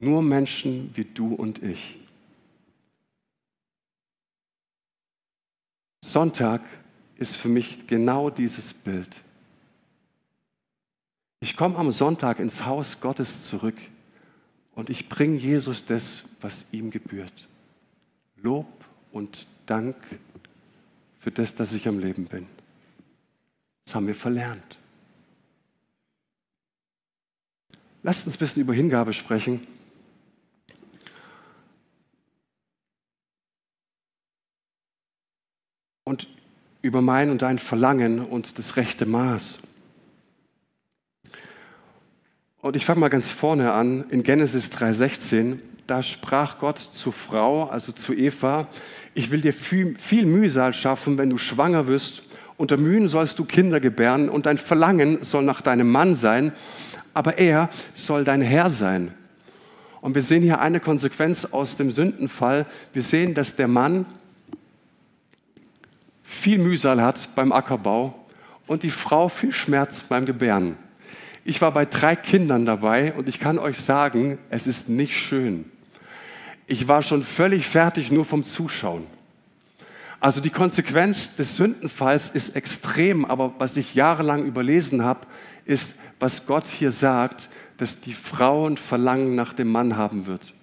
Nur 0.00 0.22
Menschen 0.22 0.90
wie 0.94 1.04
du 1.04 1.34
und 1.34 1.62
ich. 1.62 1.98
Sonntag 6.02 6.62
ist 7.16 7.36
für 7.36 7.48
mich 7.48 7.86
genau 7.86 8.30
dieses 8.30 8.72
Bild. 8.74 9.20
Ich 11.40 11.56
komme 11.56 11.76
am 11.76 11.90
Sonntag 11.92 12.38
ins 12.38 12.64
Haus 12.64 13.00
Gottes 13.00 13.46
zurück 13.46 13.76
und 14.74 14.90
ich 14.90 15.08
bringe 15.08 15.36
Jesus 15.36 15.84
das, 15.84 16.22
was 16.40 16.64
ihm 16.72 16.90
gebührt. 16.90 17.48
Lob 18.36 18.66
und 19.12 19.46
Dank 19.66 19.96
für 21.18 21.30
das, 21.30 21.54
dass 21.54 21.74
ich 21.74 21.86
am 21.86 21.98
Leben 21.98 22.24
bin. 22.24 22.46
Das 23.84 23.94
haben 23.94 24.06
wir 24.06 24.14
verlernt. 24.14 24.78
Lasst 28.02 28.26
uns 28.26 28.36
ein 28.36 28.38
bisschen 28.38 28.62
über 28.62 28.72
Hingabe 28.72 29.12
sprechen. 29.12 29.66
Und 36.10 36.26
über 36.82 37.02
mein 37.02 37.30
und 37.30 37.42
dein 37.42 37.60
Verlangen 37.60 38.18
und 38.18 38.58
das 38.58 38.76
rechte 38.76 39.06
Maß. 39.06 39.60
Und 42.60 42.74
ich 42.74 42.84
fange 42.84 42.98
mal 42.98 43.10
ganz 43.10 43.30
vorne 43.30 43.70
an, 43.70 44.06
in 44.10 44.24
Genesis 44.24 44.72
3,16. 44.72 45.58
Da 45.86 46.02
sprach 46.02 46.58
Gott 46.58 46.80
zur 46.80 47.12
Frau, 47.12 47.68
also 47.68 47.92
zu 47.92 48.12
Eva, 48.12 48.66
ich 49.14 49.30
will 49.30 49.40
dir 49.40 49.52
viel, 49.52 49.96
viel 49.98 50.26
Mühsal 50.26 50.72
schaffen, 50.72 51.16
wenn 51.16 51.30
du 51.30 51.38
schwanger 51.38 51.86
wirst. 51.86 52.24
Unter 52.56 52.76
Mühen 52.76 53.06
sollst 53.06 53.38
du 53.38 53.44
Kinder 53.44 53.78
gebären 53.78 54.28
und 54.28 54.46
dein 54.46 54.58
Verlangen 54.58 55.22
soll 55.22 55.44
nach 55.44 55.60
deinem 55.60 55.92
Mann 55.92 56.16
sein, 56.16 56.50
aber 57.14 57.38
er 57.38 57.70
soll 57.94 58.24
dein 58.24 58.42
Herr 58.42 58.68
sein. 58.68 59.14
Und 60.00 60.16
wir 60.16 60.22
sehen 60.22 60.42
hier 60.42 60.58
eine 60.60 60.80
Konsequenz 60.80 61.44
aus 61.44 61.76
dem 61.76 61.92
Sündenfall. 61.92 62.66
Wir 62.92 63.02
sehen, 63.02 63.32
dass 63.34 63.54
der 63.54 63.68
Mann 63.68 64.06
viel 66.30 66.58
Mühsal 66.58 67.02
hat 67.02 67.28
beim 67.34 67.52
Ackerbau 67.52 68.14
und 68.66 68.84
die 68.84 68.90
Frau 68.90 69.28
viel 69.28 69.52
Schmerz 69.52 70.04
beim 70.04 70.24
Gebären. 70.24 70.76
Ich 71.44 71.60
war 71.60 71.72
bei 71.72 71.84
drei 71.84 72.14
Kindern 72.14 72.64
dabei 72.64 73.12
und 73.14 73.28
ich 73.28 73.40
kann 73.40 73.58
euch 73.58 73.80
sagen, 73.80 74.38
es 74.48 74.66
ist 74.66 74.88
nicht 74.88 75.16
schön. 75.16 75.64
Ich 76.66 76.86
war 76.86 77.02
schon 77.02 77.24
völlig 77.24 77.66
fertig 77.66 78.12
nur 78.12 78.24
vom 78.24 78.44
Zuschauen. 78.44 79.06
Also 80.20 80.40
die 80.40 80.50
Konsequenz 80.50 81.34
des 81.34 81.56
Sündenfalls 81.56 82.30
ist 82.30 82.54
extrem, 82.54 83.24
aber 83.24 83.54
was 83.58 83.76
ich 83.76 83.94
jahrelang 83.94 84.44
überlesen 84.44 85.04
habe, 85.04 85.26
ist, 85.64 85.96
was 86.20 86.46
Gott 86.46 86.66
hier 86.66 86.92
sagt, 86.92 87.48
dass 87.76 88.00
die 88.00 88.14
Frau 88.14 88.66
ein 88.66 88.76
Verlangen 88.76 89.34
nach 89.34 89.52
dem 89.52 89.72
Mann 89.72 89.96
haben 89.96 90.26
wird. 90.26 90.54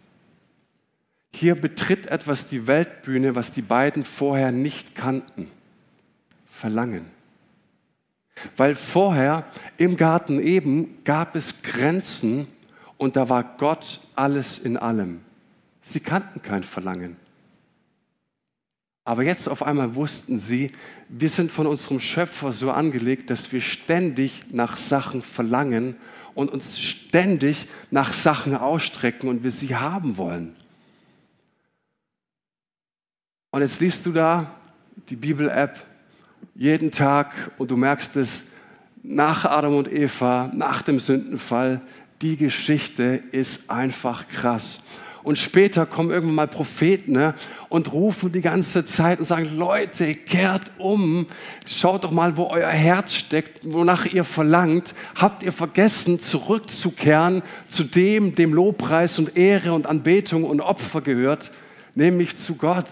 Hier 1.33 1.55
betritt 1.55 2.07
etwas 2.07 2.45
die 2.45 2.67
Weltbühne, 2.67 3.35
was 3.35 3.51
die 3.51 3.61
beiden 3.61 4.05
vorher 4.05 4.51
nicht 4.51 4.95
kannten. 4.95 5.51
Verlangen. 6.57 7.05
Weil 8.55 8.75
vorher 8.75 9.45
im 9.77 9.95
Garten 9.95 10.39
eben 10.39 11.03
gab 11.03 11.35
es 11.35 11.61
Grenzen 11.61 12.47
und 12.97 13.15
da 13.15 13.29
war 13.29 13.43
Gott 13.57 13.99
alles 14.15 14.57
in 14.57 14.77
allem. 14.77 15.21
Sie 15.83 15.99
kannten 15.99 16.41
kein 16.41 16.63
Verlangen. 16.63 17.15
Aber 19.05 19.23
jetzt 19.23 19.47
auf 19.47 19.63
einmal 19.63 19.95
wussten 19.95 20.37
sie, 20.37 20.71
wir 21.07 21.29
sind 21.29 21.51
von 21.51 21.65
unserem 21.65 21.99
Schöpfer 21.99 22.51
so 22.51 22.71
angelegt, 22.71 23.29
dass 23.29 23.51
wir 23.51 23.61
ständig 23.61 24.43
nach 24.51 24.77
Sachen 24.77 25.21
verlangen 25.21 25.95
und 26.33 26.51
uns 26.51 26.79
ständig 26.79 27.67
nach 27.89 28.13
Sachen 28.13 28.55
ausstrecken 28.55 29.29
und 29.29 29.43
wir 29.43 29.51
sie 29.51 29.75
haben 29.75 30.17
wollen. 30.17 30.55
Und 33.51 33.61
jetzt 33.61 33.79
liest 33.79 34.05
du 34.05 34.11
da 34.11 34.53
die 35.09 35.15
Bibel-App 35.15 35.85
jeden 36.55 36.91
Tag 36.91 37.51
und 37.57 37.71
du 37.71 37.77
merkst 37.77 38.15
es 38.15 38.43
nach 39.03 39.45
Adam 39.45 39.75
und 39.75 39.91
Eva, 39.91 40.51
nach 40.53 40.81
dem 40.81 40.99
Sündenfall, 40.99 41.81
die 42.21 42.35
Geschichte 42.35 43.21
ist 43.31 43.69
einfach 43.69 44.27
krass. 44.27 44.79
Und 45.27 45.37
später 45.37 45.85
kommen 45.85 46.09
irgendwann 46.09 46.35
mal 46.35 46.47
Propheten 46.47 47.11
ne, 47.11 47.33
und 47.67 47.91
rufen 47.91 48.31
die 48.31 48.39
ganze 48.39 48.85
Zeit 48.85 49.19
und 49.19 49.25
sagen, 49.25 49.57
Leute, 49.57 50.13
kehrt 50.15 50.71
um, 50.77 51.27
schaut 51.65 52.05
doch 52.05 52.11
mal, 52.11 52.37
wo 52.37 52.45
euer 52.45 52.69
Herz 52.69 53.13
steckt, 53.13 53.59
wonach 53.63 54.05
ihr 54.05 54.23
verlangt. 54.23 54.95
Habt 55.15 55.43
ihr 55.43 55.51
vergessen, 55.51 56.21
zurückzukehren 56.21 57.43
zu 57.67 57.83
dem, 57.83 58.35
dem 58.35 58.53
Lobpreis 58.53 59.19
und 59.19 59.35
Ehre 59.35 59.73
und 59.73 59.85
Anbetung 59.85 60.45
und 60.45 60.61
Opfer 60.61 61.01
gehört, 61.01 61.51
nämlich 61.93 62.37
zu 62.37 62.55
Gott. 62.55 62.87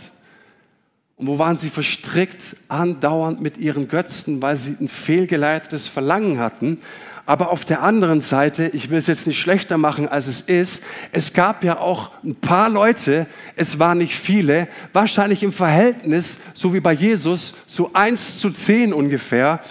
Und 1.17 1.27
wo 1.27 1.39
waren 1.39 1.57
sie 1.57 1.69
verstrickt, 1.69 2.57
andauernd 2.67 3.41
mit 3.41 3.57
ihren 3.57 3.87
Götzen, 3.87 4.41
weil 4.41 4.57
sie 4.57 4.75
ein 4.79 4.89
fehlgeleitetes 4.89 5.87
Verlangen 5.87 6.39
hatten. 6.39 6.79
Aber 7.25 7.51
auf 7.51 7.63
der 7.63 7.81
anderen 7.81 8.19
Seite, 8.19 8.69
ich 8.73 8.89
will 8.89 8.97
es 8.97 9.07
jetzt 9.07 9.25
nicht 9.25 9.39
schlechter 9.39 9.77
machen, 9.77 10.09
als 10.09 10.27
es 10.27 10.41
ist, 10.41 10.83
es 11.13 11.31
gab 11.31 11.63
ja 11.63 11.79
auch 11.79 12.11
ein 12.23 12.35
paar 12.35 12.69
Leute, 12.69 13.27
es 13.55 13.79
waren 13.79 13.97
nicht 13.97 14.13
viele, 14.13 14.67
wahrscheinlich 14.93 15.41
im 15.41 15.53
Verhältnis, 15.53 16.37
so 16.53 16.73
wie 16.73 16.81
bei 16.81 16.93
Jesus, 16.93 17.55
so 17.65 17.91
eins 17.93 18.37
zu 18.37 18.51
zehn 18.51 18.93
ungefähr. 18.93 19.61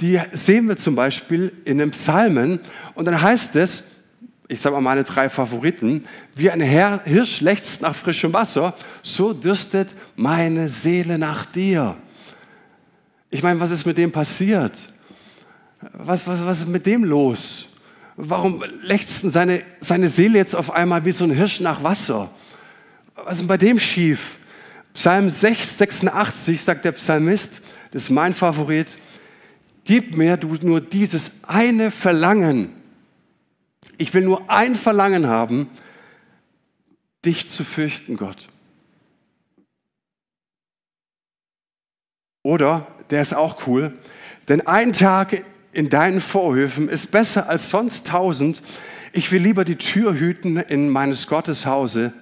Die 0.00 0.20
sehen 0.32 0.68
wir 0.68 0.76
zum 0.76 0.94
Beispiel 0.94 1.52
in 1.64 1.78
den 1.78 1.90
Psalmen. 1.90 2.60
Und 2.94 3.06
dann 3.06 3.20
heißt 3.20 3.56
es, 3.56 3.82
ich 4.48 4.60
sage 4.60 4.74
mal 4.74 4.80
meine 4.80 5.04
drei 5.04 5.28
Favoriten, 5.28 6.04
wie 6.34 6.50
ein 6.50 6.60
Hirsch 6.60 7.40
lechzt 7.40 7.82
nach 7.82 7.94
frischem 7.94 8.32
Wasser, 8.32 8.74
so 9.02 9.32
dürstet 9.32 9.94
meine 10.14 10.68
Seele 10.68 11.18
nach 11.18 11.46
dir. 11.46 11.96
Ich 13.30 13.42
meine, 13.42 13.58
was 13.58 13.70
ist 13.70 13.84
mit 13.84 13.98
dem 13.98 14.12
passiert? 14.12 14.78
Was, 15.92 16.26
was, 16.26 16.44
was 16.44 16.60
ist 16.60 16.68
mit 16.68 16.86
dem 16.86 17.04
los? 17.04 17.68
Warum 18.16 18.64
lechzt 18.82 19.20
seine, 19.30 19.62
seine 19.80 20.08
Seele 20.08 20.38
jetzt 20.38 20.54
auf 20.54 20.70
einmal 20.70 21.04
wie 21.04 21.12
so 21.12 21.24
ein 21.24 21.32
Hirsch 21.32 21.60
nach 21.60 21.82
Wasser? 21.82 22.30
Was 23.14 23.34
ist 23.34 23.40
denn 23.40 23.48
bei 23.48 23.58
dem 23.58 23.78
schief? 23.78 24.38
Psalm 24.94 25.28
6, 25.28 25.78
86 25.78 26.62
sagt 26.62 26.84
der 26.84 26.92
Psalmist, 26.92 27.60
das 27.90 28.04
ist 28.04 28.10
mein 28.10 28.32
Favorit, 28.32 28.96
gib 29.84 30.16
mir 30.16 30.36
du 30.36 30.56
nur 30.62 30.80
dieses 30.80 31.32
eine 31.46 31.90
Verlangen, 31.90 32.70
ich 33.98 34.14
will 34.14 34.22
nur 34.22 34.50
ein 34.50 34.74
Verlangen 34.74 35.26
haben, 35.26 35.68
dich 37.24 37.50
zu 37.50 37.64
fürchten, 37.64 38.16
Gott. 38.16 38.48
Oder, 42.42 42.86
der 43.10 43.22
ist 43.22 43.34
auch 43.34 43.66
cool, 43.66 43.92
denn 44.48 44.66
ein 44.66 44.92
Tag 44.92 45.44
in 45.72 45.88
deinen 45.88 46.20
Vorhöfen 46.20 46.88
ist 46.88 47.10
besser 47.10 47.48
als 47.48 47.70
sonst 47.70 48.06
tausend. 48.06 48.62
Ich 49.12 49.32
will 49.32 49.42
lieber 49.42 49.64
die 49.64 49.76
Tür 49.76 50.14
hüten 50.14 50.56
in 50.56 50.88
meines 50.88 51.26
Gottes 51.26 51.66
Hause, 51.66 52.12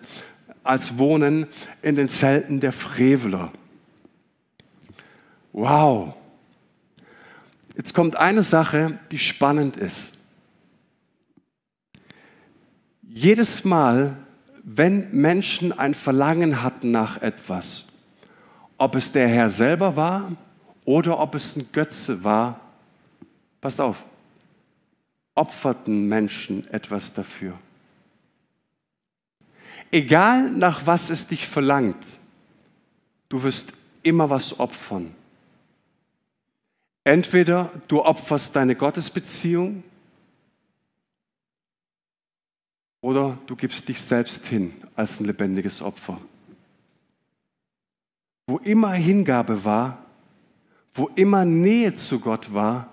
als 0.63 0.99
wohnen 0.99 1.47
in 1.83 1.95
den 1.95 2.09
Zelten 2.09 2.61
der 2.61 2.73
Freveler. 2.73 3.53
Wow. 5.53 6.15
Jetzt 7.77 7.93
kommt 7.95 8.17
eine 8.17 8.43
Sache, 8.43 8.99
die 9.11 9.19
spannend 9.19 9.77
ist. 9.77 10.13
Jedes 13.17 13.63
Mal, 13.63 14.17
wenn 14.65 15.13
Menschen 15.13 15.73
ein 15.73 15.95
Verlangen 15.95 16.65
hatten 16.65 16.91
nach 16.91 17.23
etwas, 17.23 17.85
ob 18.77 18.97
es 18.97 19.13
der 19.13 19.29
Herr 19.29 19.51
selber 19.51 19.95
war 19.95 20.33
oder 20.85 21.21
ob 21.21 21.37
es 21.37 21.55
ein 21.55 21.69
Götze 21.71 22.25
war, 22.25 22.59
passt 23.61 23.81
auf, 23.81 24.03
opferten 25.37 26.09
Menschen 26.09 26.67
etwas 26.73 27.13
dafür. 27.13 27.57
Egal 29.93 30.51
nach 30.51 30.85
was 30.85 31.09
es 31.09 31.29
dich 31.29 31.47
verlangt, 31.47 32.05
du 33.29 33.45
wirst 33.45 33.75
immer 34.03 34.29
was 34.29 34.59
opfern. 34.59 35.15
Entweder 37.05 37.71
du 37.87 38.05
opferst 38.05 38.57
deine 38.57 38.75
Gottesbeziehung, 38.75 39.85
Oder 43.05 43.37
du 43.47 43.55
gibst 43.55 43.87
dich 43.87 44.01
selbst 44.01 44.47
hin 44.47 44.73
als 44.97 45.21
ein 45.21 45.27
lebendiges 45.27 45.83
Opfer. 45.83 46.19
Wo 48.47 48.57
immer 48.57 48.93
Hingabe 48.95 49.63
war, 49.63 49.99
wo 50.95 51.11
immer 51.15 51.45
Nähe 51.45 51.93
zu 51.93 52.19
Gott 52.19 52.55
war, 52.55 52.89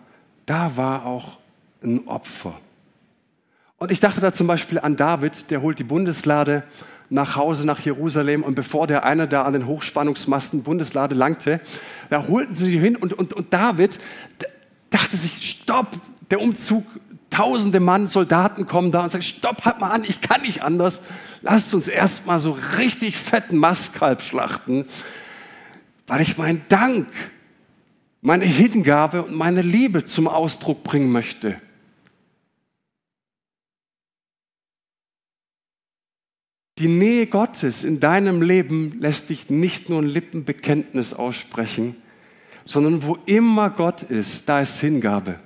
da 0.46 0.76
war 0.76 1.06
auch 1.06 1.38
ein 1.82 2.10
Opfer. 2.10 2.60
Und 3.78 3.90
ich 3.90 4.02
dachte 4.02 4.20
da 4.20 4.34
zum 4.34 4.48
Beispiel 4.48 4.80
an 4.80 4.98
David, 4.98 5.50
der 5.50 5.62
holt 5.62 5.80
die 5.80 5.86
Bundeslade 5.86 6.64
nach 7.10 7.38
Hause 7.38 7.66
nach 7.66 7.80
Jerusalem 7.80 8.44
und 8.44 8.56
bevor 8.56 8.88
der 8.88 9.06
eine 9.06 9.30
da 9.30 9.44
an 9.44 9.54
den 9.54 9.66
Hochspannungsmasten 9.66 10.62
Bundeslade 10.64 11.16
langte, 11.16 11.62
da 12.10 12.28
holten 12.28 12.54
sie 12.54 12.74
ihn 12.74 12.82
hin 12.82 12.96
und, 12.98 13.14
und, 13.14 13.34
und 13.34 13.54
David 13.54 13.98
dachte 14.90 15.16
sich, 15.16 15.52
stopp, 15.52 15.98
der 16.30 16.42
Umzug 16.42 16.84
tausende 17.32 17.80
Mann, 17.80 18.08
Soldaten 18.08 18.68
kommen 18.68 18.92
da 18.92 19.04
und 19.04 19.10
sagen, 19.10 19.24
stopp, 19.24 19.66
halt 19.66 19.80
mal 19.80 19.90
an, 19.90 20.04
ich 20.04 20.22
kann 20.22 20.42
nicht 20.42 20.62
anders. 20.62 21.02
Lasst 21.42 21.74
uns 21.74 21.88
erstmal 21.88 22.40
so 22.40 22.52
richtig 22.78 23.18
fetten 23.18 23.58
Mastkalb 23.58 24.22
schlachten, 24.22 24.86
weil 26.06 26.22
ich 26.22 26.38
meinen 26.38 26.64
Dank, 26.70 27.08
meine 28.22 28.46
Hingabe 28.46 29.24
und 29.24 29.36
meine 29.36 29.64
Liebe 29.64 30.06
zum 30.06 30.28
Ausdruck 30.28 30.84
bringen 30.84 31.12
möchte. 31.12 31.60
Die 36.78 36.88
Nähe 36.88 37.28
Gottes 37.28 37.84
in 37.84 38.00
deinem 38.00 38.42
Leben 38.42 39.00
lässt 39.00 39.30
dich 39.30 39.50
nicht 39.50 39.90
nur 39.90 40.02
ein 40.02 40.08
Lippenbekenntnis 40.08 41.14
aussprechen, 41.14 41.96
sondern 42.66 43.04
wo 43.04 43.18
immer 43.26 43.70
Gott 43.70 44.04
ist, 44.04 44.50
da 44.50 44.62
ist 44.62 44.80
Hingabe. 44.80 45.40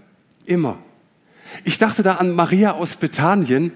Immer. 0.46 0.78
Ich 1.64 1.78
dachte 1.78 2.04
da 2.04 2.16
an 2.16 2.32
Maria 2.32 2.74
aus 2.74 2.96
Bethanien, 2.96 3.72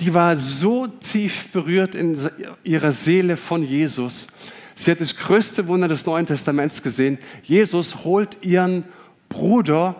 die 0.00 0.14
war 0.14 0.36
so 0.36 0.86
tief 0.86 1.48
berührt 1.52 1.94
in 1.94 2.18
ihrer 2.62 2.92
Seele 2.92 3.36
von 3.36 3.62
Jesus. 3.62 4.26
Sie 4.74 4.90
hat 4.90 5.00
das 5.00 5.16
größte 5.16 5.66
Wunder 5.68 5.88
des 5.88 6.04
Neuen 6.04 6.26
Testaments 6.26 6.82
gesehen. 6.82 7.18
Jesus 7.42 8.04
holt 8.04 8.38
ihren 8.42 8.84
Bruder 9.28 9.96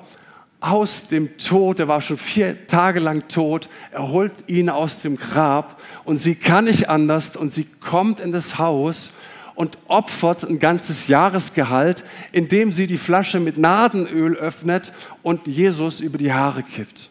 aus 0.61 1.07
dem 1.09 1.37
Tod, 1.37 1.79
er 1.79 1.89
war 1.89 2.01
schon 2.01 2.17
vier 2.17 2.67
Tage 2.67 2.99
lang 2.99 3.29
tot, 3.29 3.69
er 3.93 4.09
holt 4.09 4.33
ihn 4.47 4.71
aus 4.71 5.01
dem 5.01 5.17
Grab 5.17 5.81
und 6.05 6.17
sie 6.17 6.35
kann 6.35 6.65
nicht 6.65 6.89
anders 6.89 7.37
und 7.37 7.51
sie 7.53 7.65
kommt 7.65 8.19
in 8.19 8.33
das 8.33 8.59
Haus 8.59 9.11
und 9.55 9.79
opfert 9.89 10.43
ein 10.43 10.59
ganzes 10.59 11.07
Jahresgehalt, 11.07 12.03
indem 12.33 12.73
sie 12.73 12.87
die 12.87 12.99
Flasche 12.99 13.41
mit 13.41 13.59
Nadenöl 13.59 14.37
öffnet 14.37 14.93
und 15.23 15.47
Jesus 15.47 16.01
über 16.01 16.19
die 16.19 16.33
Haare 16.33 16.63
kippt. 16.63 17.11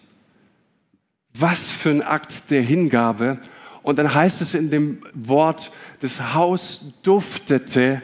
Was 1.34 1.72
für 1.72 1.90
ein 1.90 2.02
Akt 2.02 2.50
der 2.50 2.62
Hingabe. 2.62 3.40
Und 3.82 4.00
dann 4.00 4.14
heißt 4.14 4.42
es 4.42 4.54
in 4.54 4.70
dem 4.70 5.02
Wort, 5.14 5.72
das 6.00 6.34
Haus 6.34 6.86
duftete 7.02 8.02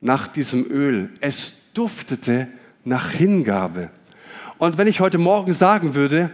nach 0.00 0.28
diesem 0.28 0.70
Öl. 0.70 1.10
Es 1.20 1.54
duftete 1.74 2.48
nach 2.84 3.10
Hingabe. 3.10 3.90
Und 4.58 4.78
wenn 4.78 4.88
ich 4.88 5.00
heute 5.00 5.18
Morgen 5.18 5.52
sagen 5.52 5.94
würde, 5.94 6.30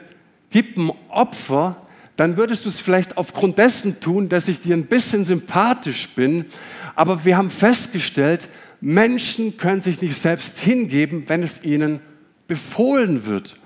gib 0.50 0.76
ein 0.76 0.90
Opfer, 1.08 1.76
dann 2.16 2.36
würdest 2.36 2.64
du 2.64 2.70
es 2.70 2.80
vielleicht 2.80 3.18
aufgrund 3.18 3.58
dessen 3.58 4.00
tun, 4.00 4.28
dass 4.28 4.48
ich 4.48 4.60
dir 4.60 4.74
ein 4.74 4.86
bisschen 4.86 5.24
sympathisch 5.24 6.08
bin. 6.10 6.46
Aber 6.94 7.24
wir 7.24 7.36
haben 7.36 7.50
festgestellt, 7.50 8.48
Menschen 8.80 9.58
können 9.58 9.80
sich 9.80 10.00
nicht 10.00 10.20
selbst 10.20 10.58
hingeben, 10.58 11.24
wenn 11.28 11.42
es 11.42 11.62
ihnen 11.62 12.00
befohlen 12.48 13.26
wird. 13.26 13.56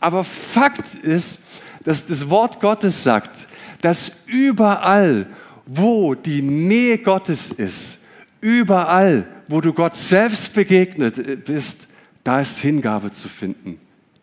Aber 0.00 0.24
Fakt 0.24 0.94
ist, 0.96 1.40
dass 1.84 2.06
das 2.06 2.28
Wort 2.28 2.60
Gottes 2.60 3.02
sagt, 3.02 3.48
dass 3.80 4.12
überall, 4.26 5.26
wo 5.66 6.14
die 6.14 6.42
Nähe 6.42 6.98
Gottes 6.98 7.50
ist, 7.50 7.98
überall, 8.40 9.26
wo 9.48 9.60
du 9.60 9.72
Gott 9.72 9.96
selbst 9.96 10.52
begegnet 10.52 11.44
bist, 11.44 11.88
da 12.24 12.40
ist 12.40 12.58
Hingabe 12.58 13.10
zu 13.10 13.28
finden. 13.28 13.80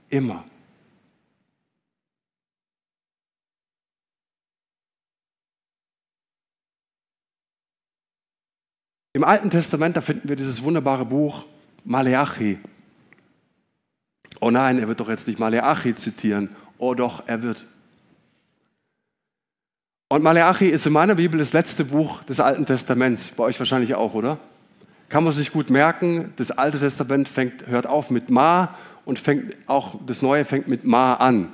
Immer. 0.10 0.46
Im 9.14 9.24
Alten 9.24 9.50
Testament, 9.50 9.98
da 9.98 10.02
finden 10.02 10.30
wir 10.30 10.36
dieses 10.36 10.62
wunderbare 10.62 11.04
Buch 11.04 11.46
Maleachi. 11.84 12.60
Oh 14.40 14.52
nein, 14.52 14.78
er 14.78 14.88
wird 14.88 15.00
doch 15.00 15.10
jetzt 15.10 15.28
nicht 15.28 15.40
Maleachi 15.40 15.96
zitieren. 15.96 16.56
Oh 16.78 16.94
doch, 16.94 17.24
er 17.26 17.42
wird. 17.42 17.66
Und 20.10 20.24
Maleachi 20.24 20.68
ist 20.68 20.86
in 20.86 20.94
meiner 20.94 21.16
Bibel 21.16 21.40
das 21.40 21.54
letzte 21.54 21.84
Buch 21.84 22.24
des 22.24 22.40
Alten 22.40 22.66
Testaments. 22.66 23.30
Bei 23.30 23.44
euch 23.44 23.60
wahrscheinlich 23.60 23.96
auch, 23.96 24.14
oder? 24.14 24.38
Kann 25.10 25.24
man 25.24 25.34
sich 25.34 25.52
gut 25.52 25.70
merken. 25.70 26.34
Das 26.38 26.52
Alte 26.52 26.80
Testament 26.80 27.28
fängt, 27.28 27.68
hört 27.68 27.88
auf 27.88 28.10
mit 28.10 28.30
Ma 28.30 28.76
und 29.06 29.20
fängt 29.20 29.56
auch 29.68 29.96
das 30.06 30.22
Neue 30.22 30.46
fängt 30.46 30.68
mit 30.68 30.86
Ma 30.86 31.16
an. 31.16 31.54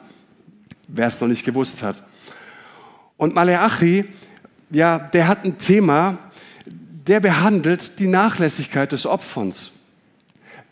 Wer 0.88 1.08
es 1.08 1.20
noch 1.22 1.28
nicht 1.28 1.46
gewusst 1.46 1.82
hat. 1.82 2.04
Und 3.18 3.34
Maleachi, 3.34 4.06
ja, 4.70 5.00
der 5.00 5.28
hat 5.28 5.46
ein 5.46 5.58
Thema, 5.58 6.18
der 7.08 7.20
behandelt 7.20 8.00
die 8.00 8.08
Nachlässigkeit 8.08 8.92
des 8.92 9.06
Opferns. 9.06 9.72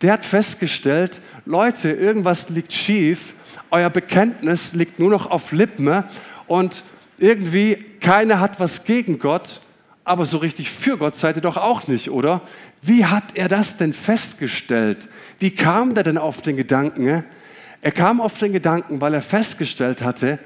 Der 0.02 0.14
hat 0.14 0.26
festgestellt, 0.26 1.22
Leute, 1.46 1.92
irgendwas 1.92 2.50
liegt 2.50 2.74
schief, 2.74 3.36
euer 3.72 3.90
Bekenntnis 3.90 4.74
liegt 4.74 5.00
nur 5.00 5.10
noch 5.10 5.30
auf 5.30 5.52
Lippen 5.52 6.04
und 6.48 6.84
irgendwie 7.18 7.76
keiner 8.00 8.40
hat 8.40 8.60
was 8.60 8.84
gegen 8.84 9.20
Gott, 9.20 9.62
aber 10.04 10.26
so 10.26 10.38
richtig 10.38 10.72
für 10.72 10.98
Gott 10.98 11.16
seid 11.16 11.38
ihr 11.38 11.42
doch 11.42 11.58
auch 11.58 11.88
nicht, 11.88 12.10
oder? 12.10 12.42
Wie 12.82 13.06
hat 13.06 13.36
er 13.36 13.48
das 13.48 13.78
denn 13.78 13.94
festgestellt? 13.94 15.08
Wie 15.40 15.52
kam 15.52 15.94
der 15.94 16.04
denn 16.04 16.18
auf 16.18 16.42
den 16.42 16.58
Gedanken? 16.58 17.24
Er 17.82 17.92
kam 17.92 18.20
auf 18.20 18.38
den 18.38 18.54
Gedanken, 18.54 19.02
weil 19.02 19.14
er 19.14 19.22
festgestellt 19.22 20.02
hatte, 20.04 20.40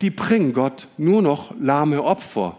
die 0.00 0.10
bringen 0.10 0.52
Gott 0.52 0.88
nur 0.96 1.22
noch 1.22 1.54
lahme 1.58 2.02
Opfer. 2.02 2.56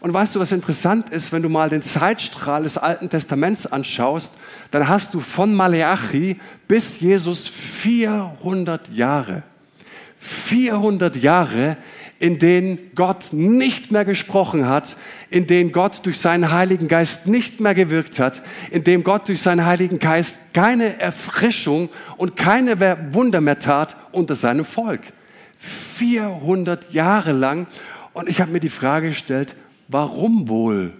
Und 0.00 0.14
weißt 0.14 0.34
du, 0.34 0.40
was 0.40 0.52
interessant 0.52 1.10
ist, 1.10 1.32
wenn 1.32 1.42
du 1.42 1.48
mal 1.48 1.68
den 1.68 1.82
Zeitstrahl 1.82 2.62
des 2.62 2.78
Alten 2.78 3.10
Testaments 3.10 3.66
anschaust, 3.66 4.34
dann 4.70 4.88
hast 4.88 5.14
du 5.14 5.20
von 5.20 5.54
Maleachi 5.54 6.38
bis 6.66 7.00
Jesus 7.00 7.48
400 7.48 8.88
Jahre. 8.90 9.42
400 10.18 11.16
Jahre, 11.16 11.76
in 12.18 12.38
denen 12.38 12.90
Gott 12.94 13.32
nicht 13.32 13.92
mehr 13.92 14.04
gesprochen 14.04 14.68
hat, 14.68 14.96
in 15.30 15.46
denen 15.46 15.70
Gott 15.70 16.04
durch 16.04 16.18
seinen 16.18 16.50
Heiligen 16.50 16.88
Geist 16.88 17.26
nicht 17.26 17.60
mehr 17.60 17.74
gewirkt 17.74 18.18
hat, 18.18 18.42
in 18.70 18.82
dem 18.82 19.04
Gott 19.04 19.28
durch 19.28 19.40
seinen 19.40 19.64
Heiligen 19.64 19.98
Geist 19.98 20.40
keine 20.52 20.98
Erfrischung 20.98 21.88
und 22.16 22.36
keine 22.36 22.98
Wunder 23.12 23.40
mehr 23.40 23.58
tat 23.58 23.96
unter 24.10 24.34
seinem 24.34 24.64
Volk. 24.64 25.00
400 25.58 26.92
Jahre 26.92 27.32
lang. 27.32 27.66
Und 28.12 28.28
ich 28.28 28.40
habe 28.40 28.50
mir 28.50 28.60
die 28.60 28.68
Frage 28.68 29.08
gestellt, 29.08 29.54
Warum 29.88 30.48
wohl? 30.48 30.92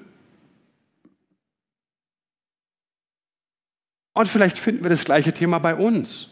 Und 4.15 4.27
vielleicht 4.27 4.59
finden 4.59 4.83
wir 4.83 4.91
das 4.91 5.05
gleiche 5.05 5.33
Thema 5.33 5.59
bei 5.59 5.75
uns. 5.75 6.29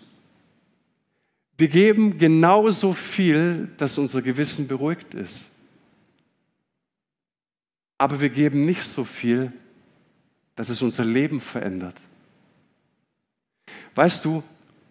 Wir 1.59 1.69
geben 1.69 2.19
genauso 2.19 2.93
viel, 2.93 3.69
dass 3.77 3.99
unser 3.99 4.23
Gewissen 4.23 4.67
beruhigt 4.67 5.15
ist. 5.15 5.49
Aber 7.99 8.21
wir 8.21 8.29
geben 8.29 8.65
nicht 8.65 8.83
so 8.83 9.05
viel, 9.05 9.53
dass 10.55 10.69
es 10.69 10.83
unser 10.83 11.05
Leben 11.05 11.41
verändert. 11.41 11.97
Weißt 13.95 14.25
du, 14.25 14.43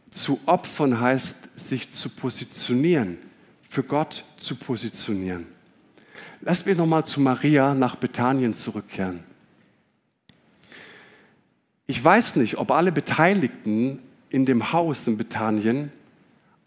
zu 0.09 0.39
opfern 0.45 0.99
heißt, 0.99 1.37
sich 1.55 1.91
zu 1.91 2.09
positionieren, 2.09 3.17
für 3.69 3.83
Gott 3.83 4.23
zu 4.37 4.55
positionieren. 4.55 5.54
Lass 6.47 6.63
mich 6.63 6.77
nochmal 6.77 7.03
zu 7.03 7.19
Maria 7.19 7.73
nach 7.73 7.95
Bethanien 7.95 8.53
zurückkehren. 8.53 9.23
Ich 11.87 12.03
weiß 12.03 12.35
nicht, 12.35 12.57
ob 12.57 12.69
alle 12.69 12.91
Beteiligten 12.91 13.97
in 14.29 14.45
dem 14.45 14.71
Haus 14.71 15.07
in 15.07 15.17
Bethanien 15.17 15.91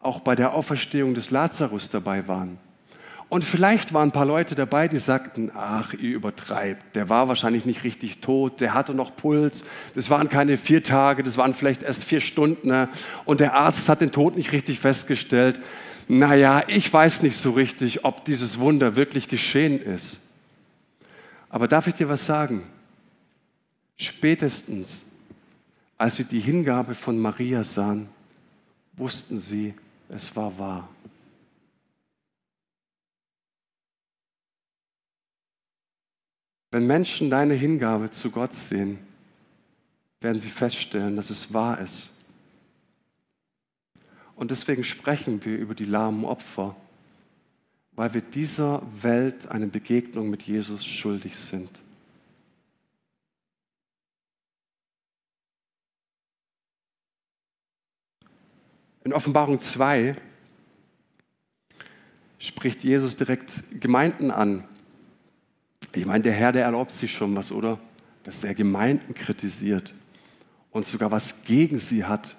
auch 0.01 0.19
bei 0.19 0.35
der 0.35 0.53
Auferstehung 0.55 1.15
des 1.15 1.31
Lazarus 1.31 1.91
dabei 1.91 2.27
waren. 2.27 2.59
Und 3.29 3.45
vielleicht 3.45 3.95
waren 3.95 4.09
ein 4.09 4.13
paar 4.13 4.25
Leute 4.25 4.57
dabei, 4.57 4.89
die 4.89 4.99
sagten, 4.99 5.53
ach, 5.55 5.95
ihr 5.95 6.17
übertreibt, 6.17 6.97
der 6.97 7.09
war 7.09 7.29
wahrscheinlich 7.29 7.65
nicht 7.65 7.85
richtig 7.85 8.21
tot, 8.21 8.61
der 8.61 8.75
hatte 8.75 8.95
noch 8.95 9.15
Puls, 9.15 9.65
das 9.95 10.11
waren 10.11 10.29
keine 10.29 10.59
vier 10.59 10.83
Tage, 10.83 11.23
das 11.23 11.37
waren 11.37 11.55
vielleicht 11.55 11.85
erst 11.85 12.03
vier 12.03 12.21
Stunden 12.21 12.69
ne? 12.69 12.89
und 13.27 13.39
der 13.39 13.55
Arzt 13.55 13.89
hat 13.89 14.01
den 14.01 14.11
Tod 14.11 14.37
nicht 14.37 14.51
richtig 14.51 14.81
festgestellt 14.81 15.61
naja, 16.09 16.65
ich 16.69 16.91
weiß 16.93 17.23
nicht 17.23 17.37
so 17.37 17.53
richtig, 17.53 18.05
ob 18.05 18.25
dieses 18.25 18.59
Wunder 18.59 18.97
wirklich 18.97 19.29
geschehen 19.29 19.81
ist. 19.81 20.19
Aber 21.51 21.69
darf 21.69 21.87
ich 21.87 21.95
dir 21.95 22.09
was 22.09 22.25
sagen? 22.25 22.63
Spätestens, 23.97 25.03
als 25.99 26.17
sie 26.17 26.25
die 26.25 26.41
Hingabe 26.41 26.95
von 26.95 27.19
Maria 27.19 27.63
sahen, 27.63 28.09
wussten 28.95 29.39
sie, 29.39 29.75
es 30.09 30.35
war 30.35 30.59
wahr. 30.59 30.89
Wenn 36.71 36.87
Menschen 36.87 37.31
deine 37.31 37.55
Hingabe 37.55 38.11
zu 38.11 38.31
Gott 38.31 38.55
sehen, 38.55 38.99
werden 40.21 40.39
sie 40.39 40.51
feststellen, 40.51 41.17
dass 41.17 41.31
es 41.31 41.53
wahr 41.53 41.81
ist. 41.81 42.11
Und 44.39 44.53
deswegen 44.53 44.85
sprechen 44.85 45.45
wir 45.45 45.59
über 45.59 45.75
die 45.75 45.85
lahmen 45.85 46.25
Opfer, 46.25 46.77
weil 47.97 48.15
wir 48.15 48.21
dieser 48.21 48.83
Welt 49.03 49.49
eine 49.49 49.67
Begegnung 49.67 50.31
mit 50.31 50.45
Jesus 50.45 50.87
schuldig 50.87 51.37
sind. 51.37 51.69
In 59.03 59.13
Offenbarung 59.13 59.59
2 59.59 60.15
spricht 62.39 62.85
Jesus 62.85 63.17
direkt 63.17 63.65
Gemeinden 63.81 64.31
an. 64.31 64.69
Ich 65.93 66.07
meine, 66.07 66.23
der 66.23 66.35
Herr, 66.35 66.53
der 66.53 66.63
erlaubt 66.63 66.93
sich 66.93 67.13
schon 67.13 67.35
was, 67.35 67.51
oder? 67.51 67.81
Dass 68.23 68.45
er 68.45 68.55
Gemeinden 68.55 69.15
kritisiert 69.15 69.95
und 70.71 70.87
sogar 70.87 71.11
was 71.11 71.43
gegen 71.43 71.81
sie 71.81 72.05
hat. 72.05 72.37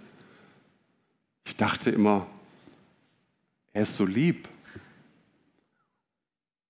Ich 1.50 1.56
dachte 1.56 1.90
immer, 1.90 2.28
er 3.74 3.82
ist 3.82 3.96
so 3.96 4.06
lieb. 4.06 4.48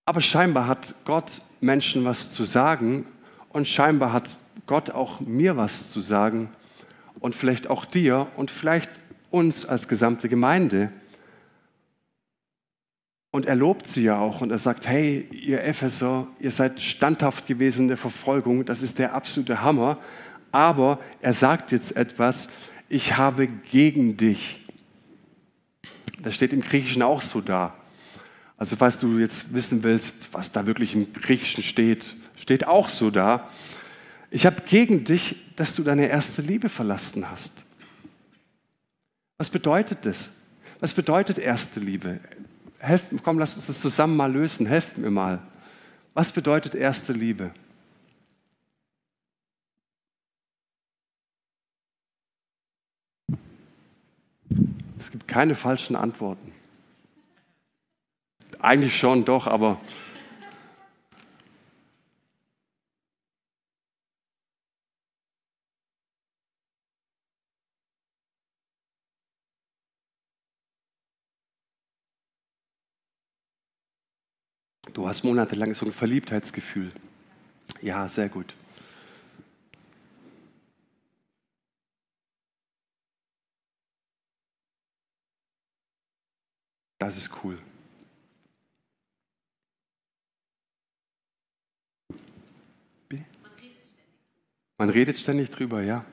Aber 0.05 0.21
scheinbar 0.21 0.67
hat 0.67 0.95
Gott 1.03 1.41
Menschen 1.59 2.05
was 2.05 2.31
zu 2.31 2.45
sagen 2.45 3.05
und 3.49 3.67
scheinbar 3.67 4.13
hat 4.13 4.37
Gott 4.67 4.89
auch 4.89 5.19
mir 5.19 5.57
was 5.57 5.91
zu 5.91 5.99
sagen 5.99 6.49
und 7.19 7.35
vielleicht 7.35 7.67
auch 7.67 7.83
dir 7.83 8.27
und 8.37 8.51
vielleicht 8.51 8.89
uns 9.31 9.65
als 9.65 9.89
gesamte 9.89 10.29
Gemeinde. 10.29 10.93
Und 13.31 13.47
er 13.47 13.55
lobt 13.55 13.85
sie 13.85 14.03
ja 14.03 14.17
auch 14.17 14.39
und 14.39 14.49
er 14.49 14.59
sagt, 14.59 14.87
hey, 14.87 15.27
ihr 15.29 15.61
Epheser, 15.61 16.25
ihr 16.39 16.51
seid 16.51 16.81
standhaft 16.81 17.47
gewesen 17.47 17.81
in 17.81 17.87
der 17.89 17.97
Verfolgung, 17.97 18.63
das 18.63 18.81
ist 18.81 18.97
der 18.97 19.13
absolute 19.13 19.61
Hammer. 19.61 19.97
Aber 20.53 20.99
er 21.19 21.33
sagt 21.33 21.73
jetzt 21.73 21.97
etwas, 21.97 22.47
ich 22.87 23.17
habe 23.17 23.47
gegen 23.47 24.15
dich. 24.15 24.58
Das 26.21 26.35
steht 26.35 26.53
im 26.53 26.61
Griechischen 26.61 27.01
auch 27.01 27.21
so 27.21 27.41
da. 27.41 27.73
Also 28.57 28.75
falls 28.75 28.99
du 28.99 29.19
jetzt 29.19 29.53
wissen 29.53 29.83
willst, 29.83 30.29
was 30.33 30.51
da 30.51 30.65
wirklich 30.65 30.93
im 30.93 31.13
Griechischen 31.13 31.63
steht, 31.63 32.15
steht 32.35 32.67
auch 32.67 32.89
so 32.89 33.09
da. 33.09 33.49
Ich 34.31 34.45
habe 34.45 34.61
gegen 34.67 35.05
dich, 35.05 35.37
dass 35.55 35.75
du 35.75 35.83
deine 35.83 36.07
erste 36.07 36.41
Liebe 36.41 36.69
verlassen 36.69 37.29
hast. 37.29 37.65
Was 39.37 39.49
bedeutet 39.49 39.99
das? 40.05 40.31
Was 40.81 40.93
bedeutet 40.93 41.37
erste 41.37 41.79
Liebe? 41.79 42.19
Helft, 42.79 43.05
komm, 43.23 43.39
lass 43.39 43.55
uns 43.55 43.67
das 43.67 43.81
zusammen 43.81 44.17
mal 44.17 44.31
lösen. 44.31 44.65
Helft 44.65 44.97
mir 44.97 45.09
mal. 45.09 45.39
Was 46.13 46.31
bedeutet 46.31 46.75
erste 46.75 47.13
Liebe? 47.13 47.51
Es 55.09 55.13
gibt 55.13 55.27
keine 55.27 55.55
falschen 55.55 55.95
Antworten. 55.95 56.51
Eigentlich 58.59 58.95
schon, 58.95 59.25
doch, 59.25 59.47
aber 59.47 59.81
Du 74.93 75.07
hast 75.07 75.23
monatelang 75.23 75.73
so 75.73 75.87
ein 75.87 75.91
Verliebtheitsgefühl. 75.91 76.91
Ja, 77.81 78.07
sehr 78.07 78.29
gut. 78.29 78.53
Das 86.99 87.17
ist 87.17 87.31
cool. 87.43 87.57
Man 94.77 94.89
redet 94.89 95.17
ständig 95.17 95.49
drüber, 95.49 95.81
ja. 95.81 96.05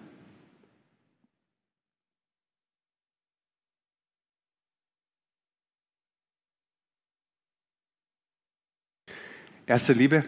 Erste 9.67 9.93
Liebe, 9.93 10.25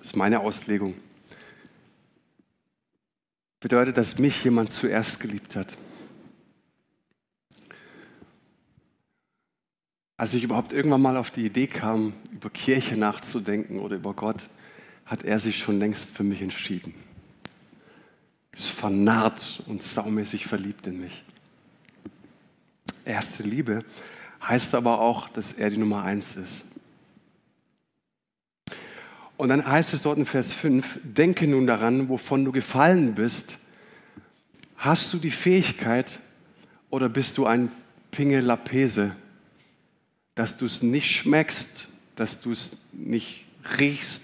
ist 0.00 0.14
meine 0.14 0.38
Auslegung, 0.40 0.94
bedeutet, 3.60 3.96
dass 3.96 4.18
mich 4.18 4.44
jemand 4.44 4.72
zuerst 4.72 5.18
geliebt 5.18 5.56
hat. 5.56 5.76
Als 10.16 10.32
ich 10.32 10.42
überhaupt 10.42 10.72
irgendwann 10.72 11.02
mal 11.02 11.16
auf 11.16 11.30
die 11.30 11.44
Idee 11.44 11.66
kam, 11.66 12.14
über 12.32 12.48
Kirche 12.48 12.96
nachzudenken 12.96 13.78
oder 13.80 13.96
über 13.96 14.14
Gott, 14.14 14.48
hat 15.04 15.24
er 15.24 15.38
sich 15.38 15.58
schon 15.58 15.78
längst 15.78 16.10
für 16.10 16.24
mich 16.24 16.40
entschieden. 16.40 16.94
Ist 18.52 18.70
vernarrt 18.70 19.62
und 19.66 19.82
saumäßig 19.82 20.46
verliebt 20.46 20.86
in 20.86 21.00
mich. 21.00 21.22
Erste 23.04 23.42
Liebe 23.42 23.84
heißt 24.42 24.74
aber 24.74 25.00
auch, 25.00 25.28
dass 25.28 25.52
er 25.52 25.68
die 25.68 25.76
Nummer 25.76 26.02
eins 26.02 26.36
ist. 26.36 26.64
Und 29.36 29.50
dann 29.50 29.66
heißt 29.66 29.92
es 29.92 30.02
dort 30.02 30.18
in 30.18 30.24
Vers 30.24 30.54
5, 30.54 31.00
denke 31.02 31.46
nun 31.46 31.66
daran, 31.66 32.08
wovon 32.08 32.44
du 32.44 32.52
gefallen 32.52 33.14
bist. 33.14 33.58
Hast 34.78 35.12
du 35.12 35.18
die 35.18 35.30
Fähigkeit 35.30 36.20
oder 36.88 37.10
bist 37.10 37.36
du 37.36 37.44
ein 37.44 37.70
Pingelapese, 38.12 39.14
dass 40.36 40.56
du 40.56 40.66
es 40.66 40.82
nicht 40.82 41.10
schmeckst, 41.10 41.88
dass 42.14 42.40
du 42.40 42.52
es 42.52 42.76
nicht 42.92 43.46
riechst, 43.78 44.22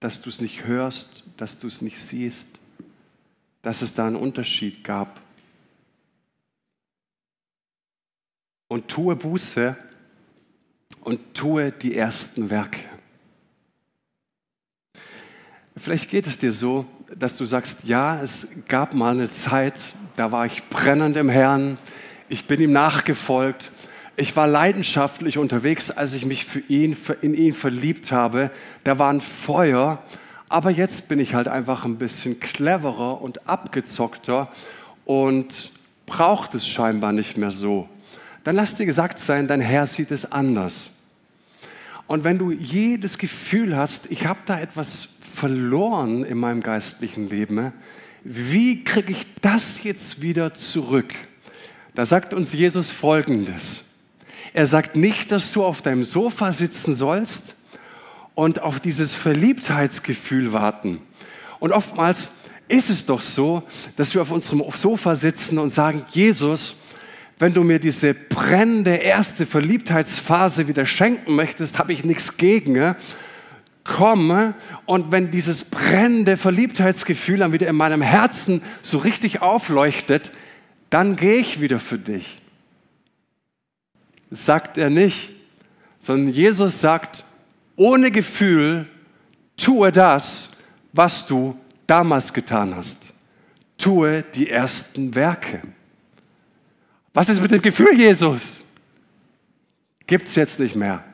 dass 0.00 0.20
du 0.20 0.30
es 0.30 0.40
nicht 0.40 0.64
hörst, 0.64 1.22
dass 1.36 1.58
du 1.58 1.68
es 1.68 1.80
nicht 1.80 2.02
siehst, 2.02 2.48
dass 3.62 3.82
es 3.82 3.94
da 3.94 4.06
einen 4.06 4.16
Unterschied 4.16 4.82
gab. 4.82 5.20
Und 8.68 8.88
tue 8.88 9.14
Buße 9.14 9.76
und 11.02 11.34
tue 11.34 11.70
die 11.70 11.94
ersten 11.94 12.50
Werke. 12.50 12.80
Vielleicht 15.76 16.08
geht 16.08 16.26
es 16.26 16.38
dir 16.38 16.52
so, 16.52 16.86
dass 17.14 17.36
du 17.36 17.44
sagst, 17.44 17.84
ja, 17.84 18.22
es 18.22 18.48
gab 18.66 18.94
mal 18.94 19.12
eine 19.12 19.30
Zeit, 19.30 19.94
da 20.16 20.32
war 20.32 20.46
ich 20.46 20.64
brennend 20.70 21.16
im 21.18 21.28
Herrn, 21.28 21.78
ich 22.28 22.46
bin 22.46 22.60
ihm 22.60 22.72
nachgefolgt, 22.72 23.70
ich 24.16 24.36
war 24.36 24.46
leidenschaftlich 24.46 25.38
unterwegs, 25.38 25.90
als 25.90 26.12
ich 26.12 26.24
mich 26.24 26.44
für 26.44 26.60
ihn, 26.60 26.96
in 27.20 27.34
ihn 27.34 27.54
verliebt 27.54 28.12
habe. 28.12 28.50
Da 28.84 28.98
war 28.98 29.12
ein 29.12 29.20
Feuer, 29.20 30.02
aber 30.48 30.70
jetzt 30.70 31.08
bin 31.08 31.18
ich 31.18 31.34
halt 31.34 31.48
einfach 31.48 31.84
ein 31.84 31.96
bisschen 31.96 32.40
cleverer 32.40 33.20
und 33.20 33.48
abgezockter 33.48 34.50
und 35.04 35.72
braucht 36.06 36.54
es 36.54 36.68
scheinbar 36.68 37.12
nicht 37.12 37.36
mehr 37.36 37.50
so. 37.50 37.88
Dann 38.44 38.56
lass 38.56 38.76
dir 38.76 38.86
gesagt 38.86 39.18
sein, 39.18 39.48
dein 39.48 39.60
Herr 39.60 39.86
sieht 39.86 40.10
es 40.10 40.30
anders. 40.30 40.90
Und 42.06 42.24
wenn 42.24 42.38
du 42.38 42.50
jedes 42.52 43.16
Gefühl 43.18 43.76
hast, 43.76 44.10
ich 44.10 44.26
habe 44.26 44.40
da 44.46 44.60
etwas 44.60 45.08
verloren 45.34 46.24
in 46.24 46.38
meinem 46.38 46.62
geistlichen 46.62 47.28
Leben. 47.28 47.72
Wie 48.22 48.84
kriege 48.84 49.12
ich 49.12 49.26
das 49.42 49.82
jetzt 49.82 50.22
wieder 50.22 50.54
zurück? 50.54 51.12
Da 51.94 52.06
sagt 52.06 52.32
uns 52.32 52.52
Jesus 52.52 52.90
Folgendes. 52.90 53.82
Er 54.52 54.66
sagt 54.66 54.96
nicht, 54.96 55.32
dass 55.32 55.52
du 55.52 55.64
auf 55.64 55.82
deinem 55.82 56.04
Sofa 56.04 56.52
sitzen 56.52 56.94
sollst 56.94 57.54
und 58.34 58.62
auf 58.62 58.80
dieses 58.80 59.14
Verliebtheitsgefühl 59.14 60.52
warten. 60.52 61.00
Und 61.60 61.72
oftmals 61.72 62.30
ist 62.68 62.90
es 62.90 63.06
doch 63.06 63.20
so, 63.20 63.62
dass 63.96 64.14
wir 64.14 64.22
auf 64.22 64.30
unserem 64.30 64.62
Sofa 64.74 65.14
sitzen 65.14 65.58
und 65.58 65.70
sagen, 65.70 66.04
Jesus, 66.10 66.76
wenn 67.38 67.54
du 67.54 67.62
mir 67.64 67.78
diese 67.78 68.14
brennende 68.14 68.94
erste 68.94 69.46
Verliebtheitsphase 69.46 70.68
wieder 70.68 70.86
schenken 70.86 71.34
möchtest, 71.34 71.78
habe 71.78 71.92
ich 71.92 72.04
nichts 72.04 72.36
gegen 72.36 72.94
komme 73.84 74.54
und 74.86 75.12
wenn 75.12 75.30
dieses 75.30 75.64
brennende 75.64 76.36
Verliebtheitsgefühl 76.36 77.38
dann 77.38 77.52
wieder 77.52 77.68
in 77.68 77.76
meinem 77.76 78.00
Herzen 78.02 78.62
so 78.82 78.98
richtig 78.98 79.42
aufleuchtet, 79.42 80.32
dann 80.90 81.16
gehe 81.16 81.36
ich 81.36 81.60
wieder 81.60 81.78
für 81.78 81.98
dich. 81.98 82.40
Sagt 84.34 84.78
er 84.78 84.90
nicht, 84.90 85.30
sondern 85.98 86.32
Jesus 86.32 86.80
sagt, 86.80 87.24
ohne 87.76 88.10
Gefühl 88.10 88.86
tue 89.56 89.90
das, 89.90 90.50
was 90.92 91.26
du 91.26 91.58
damals 91.86 92.32
getan 92.32 92.74
hast. 92.74 93.12
Tue 93.78 94.22
die 94.34 94.50
ersten 94.50 95.14
Werke. 95.14 95.62
Was 97.12 97.28
ist 97.28 97.40
mit 97.40 97.50
dem 97.50 97.62
Gefühl, 97.62 97.98
Jesus? 97.98 98.62
Gibt 100.06 100.28
es 100.28 100.34
jetzt 100.34 100.58
nicht 100.58 100.76
mehr. 100.76 101.04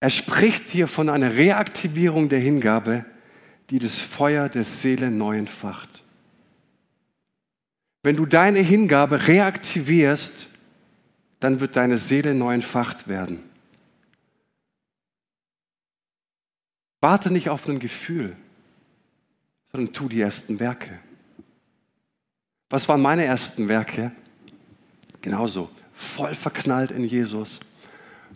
Er 0.00 0.10
spricht 0.10 0.66
hier 0.68 0.86
von 0.86 1.08
einer 1.08 1.34
Reaktivierung 1.34 2.28
der 2.28 2.40
Hingabe, 2.40 3.06
die 3.70 3.78
das 3.78 3.98
Feuer 3.98 4.48
der 4.50 4.64
Seele 4.64 5.10
neu 5.10 5.38
entfacht. 5.38 6.03
Wenn 8.04 8.16
du 8.16 8.26
deine 8.26 8.58
Hingabe 8.58 9.28
reaktivierst, 9.28 10.48
dann 11.40 11.60
wird 11.60 11.74
deine 11.74 11.96
Seele 11.96 12.34
neu 12.34 12.52
entfacht 12.52 13.08
werden. 13.08 13.40
Warte 17.00 17.30
nicht 17.30 17.48
auf 17.48 17.66
ein 17.66 17.78
Gefühl, 17.78 18.36
sondern 19.72 19.94
tu 19.94 20.08
die 20.10 20.20
ersten 20.20 20.60
Werke. 20.60 20.98
Was 22.68 22.88
waren 22.90 23.00
meine 23.00 23.24
ersten 23.24 23.68
Werke? 23.68 24.12
Genauso, 25.22 25.70
voll 25.94 26.34
verknallt 26.34 26.90
in 26.90 27.04
Jesus. 27.04 27.58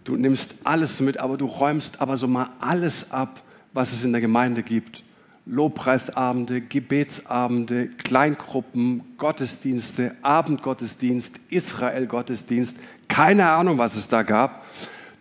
Du 0.03 0.17
nimmst 0.17 0.55
alles 0.65 1.01
mit, 1.01 1.19
aber 1.19 1.37
du 1.37 1.45
räumst 1.45 2.01
aber 2.01 2.17
so 2.17 2.27
mal 2.27 2.49
alles 2.61 3.11
ab, 3.11 3.43
was 3.75 3.93
es 3.93 4.03
in 4.03 4.13
der 4.13 4.23
Gemeinde 4.23 4.63
gibt. 4.63 5.05
Lobpreisabende, 5.49 6.61
Gebetsabende, 6.61 7.89
Kleingruppen, 7.89 9.03
Gottesdienste, 9.17 10.15
Abendgottesdienst, 10.21 11.35
Israel-Gottesdienst, 11.49 12.77
keine 13.09 13.51
Ahnung, 13.51 13.79
was 13.79 13.97
es 13.97 14.09
da 14.09 14.23
gab. 14.23 14.65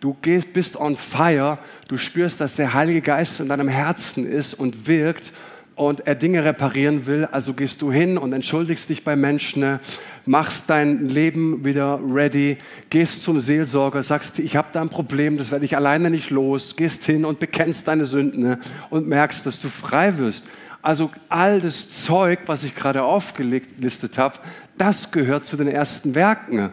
Du 0.00 0.16
gehst, 0.20 0.52
bist 0.52 0.76
on 0.76 0.96
fire, 0.96 1.58
du 1.88 1.96
spürst, 1.96 2.40
dass 2.40 2.54
der 2.54 2.74
Heilige 2.74 3.00
Geist 3.00 3.40
in 3.40 3.48
deinem 3.48 3.68
Herzen 3.68 4.26
ist 4.26 4.54
und 4.54 4.86
wirkt 4.86 5.32
und 5.78 6.06
er 6.06 6.16
Dinge 6.16 6.44
reparieren 6.44 7.06
will. 7.06 7.24
Also 7.24 7.54
gehst 7.54 7.82
du 7.82 7.92
hin 7.92 8.18
und 8.18 8.32
entschuldigst 8.32 8.88
dich 8.88 9.04
bei 9.04 9.14
Menschen, 9.14 9.78
machst 10.26 10.64
dein 10.68 11.08
Leben 11.08 11.64
wieder 11.64 12.00
ready, 12.04 12.58
gehst 12.90 13.22
zum 13.22 13.38
Seelsorger, 13.40 14.02
sagst, 14.02 14.40
ich 14.40 14.56
habe 14.56 14.68
da 14.72 14.80
ein 14.80 14.88
Problem, 14.88 15.36
das 15.36 15.52
werde 15.52 15.64
ich 15.64 15.76
alleine 15.76 16.10
nicht 16.10 16.30
los, 16.30 16.74
gehst 16.74 17.04
hin 17.04 17.24
und 17.24 17.38
bekennst 17.38 17.86
deine 17.86 18.06
Sünden 18.06 18.56
und 18.90 19.06
merkst, 19.06 19.46
dass 19.46 19.60
du 19.60 19.68
frei 19.68 20.18
wirst. 20.18 20.44
Also 20.82 21.10
all 21.28 21.60
das 21.60 21.88
Zeug, 22.04 22.40
was 22.46 22.64
ich 22.64 22.74
gerade 22.74 23.04
aufgelistet 23.04 24.18
habe, 24.18 24.40
das 24.76 25.10
gehört 25.12 25.46
zu 25.46 25.56
den 25.56 25.68
ersten 25.68 26.14
Werken. 26.14 26.72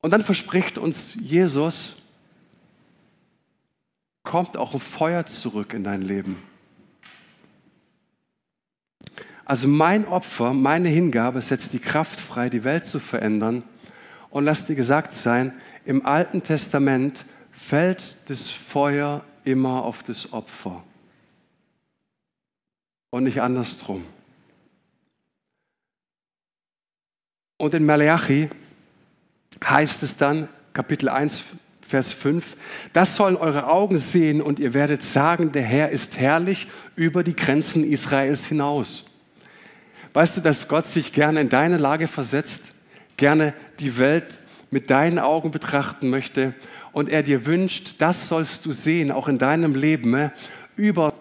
Und 0.00 0.12
dann 0.12 0.24
verspricht 0.24 0.76
uns 0.76 1.14
Jesus, 1.20 1.96
kommt 4.24 4.56
auch 4.56 4.74
ein 4.74 4.80
Feuer 4.80 5.26
zurück 5.26 5.72
in 5.72 5.84
dein 5.84 6.02
Leben. 6.02 6.51
Also 9.44 9.68
mein 9.68 10.06
Opfer, 10.06 10.54
meine 10.54 10.88
Hingabe 10.88 11.40
setzt 11.40 11.72
die 11.72 11.78
Kraft 11.78 12.20
frei, 12.20 12.48
die 12.48 12.64
Welt 12.64 12.84
zu 12.84 12.98
verändern. 12.98 13.64
Und 14.30 14.44
lass 14.44 14.66
dir 14.66 14.76
gesagt 14.76 15.12
sein, 15.12 15.52
im 15.84 16.06
Alten 16.06 16.42
Testament 16.42 17.26
fällt 17.50 18.16
das 18.26 18.48
Feuer 18.48 19.24
immer 19.44 19.84
auf 19.84 20.02
das 20.02 20.32
Opfer 20.32 20.82
und 23.10 23.24
nicht 23.24 23.42
andersrum. 23.42 24.04
Und 27.58 27.74
in 27.74 27.84
Malachi 27.84 28.48
heißt 29.62 30.02
es 30.02 30.16
dann, 30.16 30.48
Kapitel 30.72 31.08
1, 31.08 31.44
Vers 31.86 32.12
5, 32.14 32.56
das 32.92 33.16
sollen 33.16 33.36
eure 33.36 33.66
Augen 33.66 33.98
sehen 33.98 34.40
und 34.40 34.58
ihr 34.58 34.72
werdet 34.72 35.04
sagen, 35.04 35.52
der 35.52 35.62
Herr 35.62 35.90
ist 35.90 36.16
herrlich 36.16 36.68
über 36.96 37.22
die 37.22 37.36
Grenzen 37.36 37.84
Israels 37.84 38.46
hinaus. 38.46 39.04
Weißt 40.12 40.36
du, 40.36 40.40
dass 40.40 40.68
Gott 40.68 40.86
sich 40.86 41.12
gerne 41.12 41.40
in 41.40 41.48
deine 41.48 41.78
Lage 41.78 42.06
versetzt, 42.06 42.72
gerne 43.16 43.54
die 43.80 43.98
Welt 43.98 44.40
mit 44.70 44.90
deinen 44.90 45.18
Augen 45.18 45.50
betrachten 45.50 46.10
möchte 46.10 46.54
und 46.92 47.08
er 47.08 47.22
dir 47.22 47.46
wünscht, 47.46 47.96
das 47.98 48.28
sollst 48.28 48.66
du 48.66 48.72
sehen, 48.72 49.10
auch 49.10 49.28
in 49.28 49.38
deinem 49.38 49.74
Leben, 49.74 50.30
über 50.76 51.14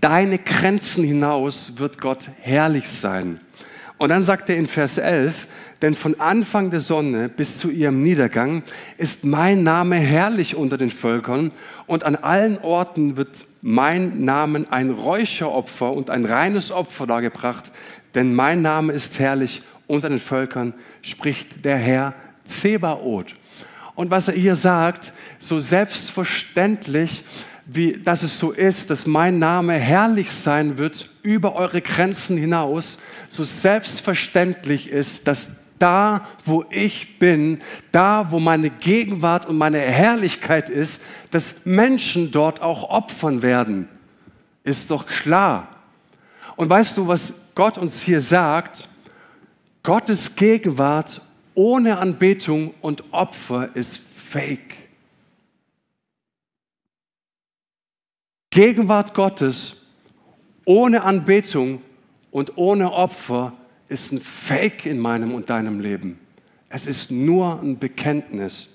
deine 0.00 0.38
Grenzen 0.38 1.04
hinaus 1.04 1.72
wird 1.76 2.00
Gott 2.00 2.30
herrlich 2.40 2.88
sein. 2.88 3.40
Und 3.98 4.08
dann 4.08 4.22
sagt 4.22 4.48
er 4.48 4.56
in 4.56 4.66
Vers 4.66 4.96
11, 4.96 5.46
denn 5.82 5.94
von 5.94 6.18
Anfang 6.20 6.70
der 6.70 6.80
Sonne 6.80 7.28
bis 7.28 7.58
zu 7.58 7.70
ihrem 7.70 8.02
Niedergang 8.02 8.62
ist 8.96 9.24
mein 9.24 9.62
Name 9.62 9.96
herrlich 9.96 10.54
unter 10.54 10.78
den 10.78 10.90
Völkern 10.90 11.50
und 11.86 12.04
an 12.04 12.16
allen 12.16 12.58
Orten 12.58 13.16
wird 13.16 13.44
mein 13.62 14.24
Name 14.24 14.66
ein 14.70 14.90
Räucheropfer 14.90 15.92
und 15.92 16.08
ein 16.08 16.24
reines 16.24 16.72
Opfer 16.72 17.06
dargebracht, 17.06 17.70
denn 18.14 18.34
mein 18.34 18.62
Name 18.62 18.92
ist 18.92 19.18
herrlich 19.18 19.62
unter 19.86 20.08
den 20.08 20.20
Völkern, 20.20 20.74
spricht 21.02 21.64
der 21.64 21.76
Herr 21.76 22.14
Zebaoth. 22.44 23.34
Und 23.94 24.10
was 24.10 24.28
er 24.28 24.34
hier 24.34 24.56
sagt, 24.56 25.12
so 25.38 25.60
selbstverständlich 25.60 27.24
wie 27.72 28.00
dass 28.02 28.24
es 28.24 28.38
so 28.38 28.50
ist, 28.50 28.90
dass 28.90 29.06
mein 29.06 29.38
Name 29.38 29.74
herrlich 29.74 30.32
sein 30.32 30.76
wird 30.76 31.08
über 31.22 31.54
eure 31.54 31.80
Grenzen 31.80 32.36
hinaus, 32.36 32.98
so 33.28 33.44
selbstverständlich 33.44 34.90
ist, 34.90 35.26
dass 35.28 35.50
da, 35.78 36.26
wo 36.44 36.64
ich 36.68 37.18
bin, 37.20 37.60
da, 37.92 38.26
wo 38.30 38.40
meine 38.40 38.70
Gegenwart 38.70 39.46
und 39.46 39.56
meine 39.56 39.78
Herrlichkeit 39.78 40.68
ist, 40.68 41.00
dass 41.30 41.54
Menschen 41.64 42.32
dort 42.32 42.60
auch 42.60 42.90
opfern 42.90 43.40
werden. 43.40 43.88
Ist 44.64 44.90
doch 44.90 45.06
klar. 45.06 45.68
Und 46.56 46.68
weißt 46.68 46.96
du, 46.98 47.06
was 47.06 47.32
Gott 47.60 47.76
uns 47.76 48.00
hier 48.00 48.22
sagt? 48.22 48.88
Gottes 49.82 50.34
Gegenwart 50.34 51.20
ohne 51.54 51.98
Anbetung 51.98 52.72
und 52.80 53.12
Opfer 53.12 53.76
ist 53.76 54.00
fake. 54.14 54.88
Gegenwart 58.48 59.12
Gottes 59.12 59.76
ohne 60.64 61.02
Anbetung 61.02 61.82
und 62.30 62.56
ohne 62.56 62.94
Opfer 62.94 63.52
ist 63.90 64.10
ein 64.12 64.22
Fake 64.22 64.86
in 64.86 64.98
meinem 64.98 65.34
und 65.34 65.50
deinem 65.50 65.80
Leben. 65.80 66.18
Es 66.70 66.86
ist 66.86 67.10
nur 67.10 67.60
ein 67.60 67.78
Bekenntnis. 67.78 68.68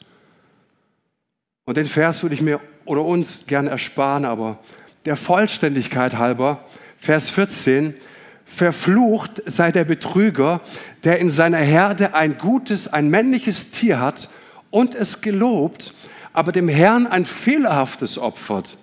Und 1.65 1.77
den 1.77 1.87
Vers 1.87 2.21
würde 2.21 2.35
ich 2.35 2.41
mir 2.41 2.61
oder 2.85 3.03
uns 3.03 3.47
gerne 3.47 3.71
ersparen, 3.71 4.25
aber 4.25 4.59
der 5.05 5.15
Vollständigkeit 5.15 6.17
halber, 6.19 6.63
Vers 6.99 7.31
14, 7.31 7.95
verflucht 8.45 9.41
sei 9.45 9.71
der 9.71 9.83
Betrüger, 9.83 10.61
der 11.03 11.19
in 11.19 11.29
seiner 11.29 11.57
Herde 11.57 12.13
ein 12.13 12.37
gutes, 12.37 12.87
ein 12.87 13.09
männliches 13.09 13.71
Tier 13.71 13.99
hat 13.99 14.29
und 14.69 14.95
es 14.95 15.21
gelobt, 15.21 15.93
aber 16.31 16.51
dem 16.51 16.69
Herrn 16.69 17.07
ein 17.07 17.25
fehlerhaftes 17.25 18.17
opfert. 18.17 18.77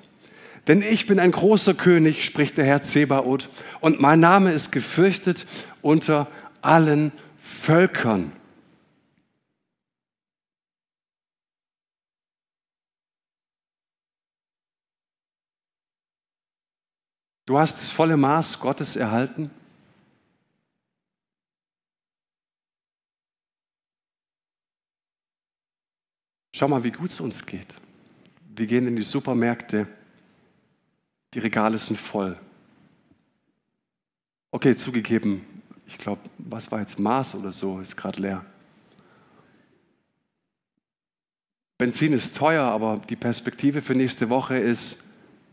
Denn 0.69 0.83
ich 0.83 1.07
bin 1.07 1.19
ein 1.19 1.33
großer 1.33 1.75
König, 1.75 2.25
spricht 2.25 2.57
der 2.57 2.65
Herr 2.65 2.83
Zebaoth, 2.83 3.49
und 3.81 4.01
mein 4.01 4.21
Name 4.21 4.53
ist 4.53 4.71
gefürchtet 4.71 5.47
unter 5.81 6.29
allen 6.61 7.13
Völkern. 7.43 8.33
Du 17.53 17.59
hast 17.59 17.77
das 17.77 17.91
volle 17.91 18.17
Maß 18.17 18.59
Gottes 18.61 18.97
erhalten. 18.97 19.51
Schau 26.55 26.67
mal, 26.67 26.83
wie 26.83 26.93
gut 26.93 27.11
es 27.11 27.21
uns 27.21 27.45
geht. 27.45 27.67
Wir 28.57 28.67
gehen 28.67 28.87
in 28.87 28.97
die 28.97 29.05
Supermärkte 29.05 29.87
die 31.35 31.41
Regale 31.41 31.77
sind 31.77 32.01
voll. 32.01 32.41
Okay, 34.51 34.75
zugegeben, 34.75 35.45
ich 35.87 35.99
glaube, 35.99 36.23
was 36.39 36.71
war 36.71 36.81
jetzt 36.81 36.99
Mars 36.99 37.35
oder 37.35 37.53
so, 37.53 37.81
ist 37.81 37.99
gerade 37.99 38.19
leer. 38.19 38.47
Benzin 41.77 42.15
ist 42.15 42.35
teuer, 42.35 42.65
aber 42.65 43.03
die 43.11 43.17
Perspektive 43.17 43.83
für 43.83 43.95
nächste 43.95 44.31
Woche 44.31 44.57
ist, 44.57 45.05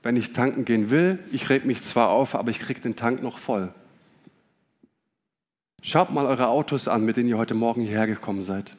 wenn 0.04 0.16
ich 0.16 0.34
tanken 0.34 0.66
gehen 0.66 0.90
will, 0.90 1.20
ich 1.32 1.50
rede 1.50 1.68
mich 1.68 1.84
zwar 1.84 2.10
auf, 2.10 2.36
aber 2.36 2.52
ich 2.52 2.60
kriege 2.60 2.82
den 2.82 2.96
Tank 2.96 3.22
noch 3.22 3.38
voll. 3.38 3.74
Schaut 5.82 6.12
mal 6.12 6.26
eure 6.26 6.48
Autos 6.48 6.88
an, 6.88 7.06
mit 7.06 7.18
denen 7.18 7.30
ihr 7.30 7.38
heute 7.38 7.54
Morgen 7.54 7.82
hierher 7.82 8.08
gekommen 8.08 8.42
seid. 8.42 8.76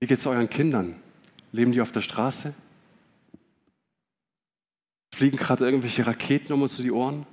Wie 0.00 0.06
geht 0.06 0.18
es 0.18 0.26
euren 0.26 0.50
Kindern? 0.50 0.96
Leben 1.52 1.72
die 1.72 1.80
auf 1.80 1.92
der 1.92 2.02
Straße? 2.02 2.54
Fliegen 5.14 5.36
gerade 5.36 5.64
irgendwelche 5.64 6.06
Raketen 6.06 6.52
um 6.52 6.62
uns 6.62 6.74
zu 6.76 6.82
die 6.82 6.90
Ohren? 6.90 7.26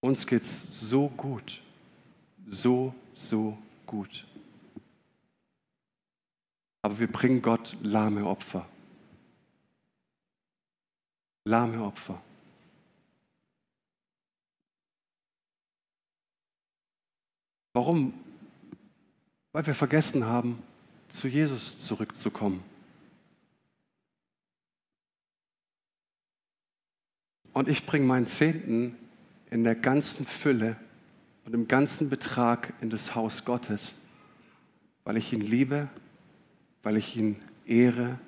Uns 0.00 0.26
geht 0.26 0.42
es 0.42 0.80
so 0.80 1.08
gut. 1.08 1.60
So, 2.46 2.94
so 3.14 3.58
gut. 3.86 4.26
Aber 6.88 7.00
wir 7.00 7.12
bringen 7.12 7.42
Gott 7.42 7.76
lahme 7.82 8.24
Opfer. 8.24 8.66
Lahme 11.44 11.84
Opfer. 11.84 12.18
Warum? 17.74 18.14
Weil 19.52 19.66
wir 19.66 19.74
vergessen 19.74 20.24
haben, 20.24 20.62
zu 21.10 21.28
Jesus 21.28 21.76
zurückzukommen. 21.76 22.64
Und 27.52 27.68
ich 27.68 27.84
bringe 27.84 28.06
meinen 28.06 28.26
Zehnten 28.26 28.96
in 29.50 29.62
der 29.62 29.74
ganzen 29.74 30.24
Fülle 30.24 30.76
und 31.44 31.52
im 31.52 31.68
ganzen 31.68 32.08
Betrag 32.08 32.72
in 32.80 32.88
das 32.88 33.14
Haus 33.14 33.44
Gottes, 33.44 33.92
weil 35.04 35.18
ich 35.18 35.34
ihn 35.34 35.42
liebe, 35.42 35.90
weil 36.82 36.96
ich 36.96 37.16
ihn 37.16 37.36
ehre, 37.66 38.18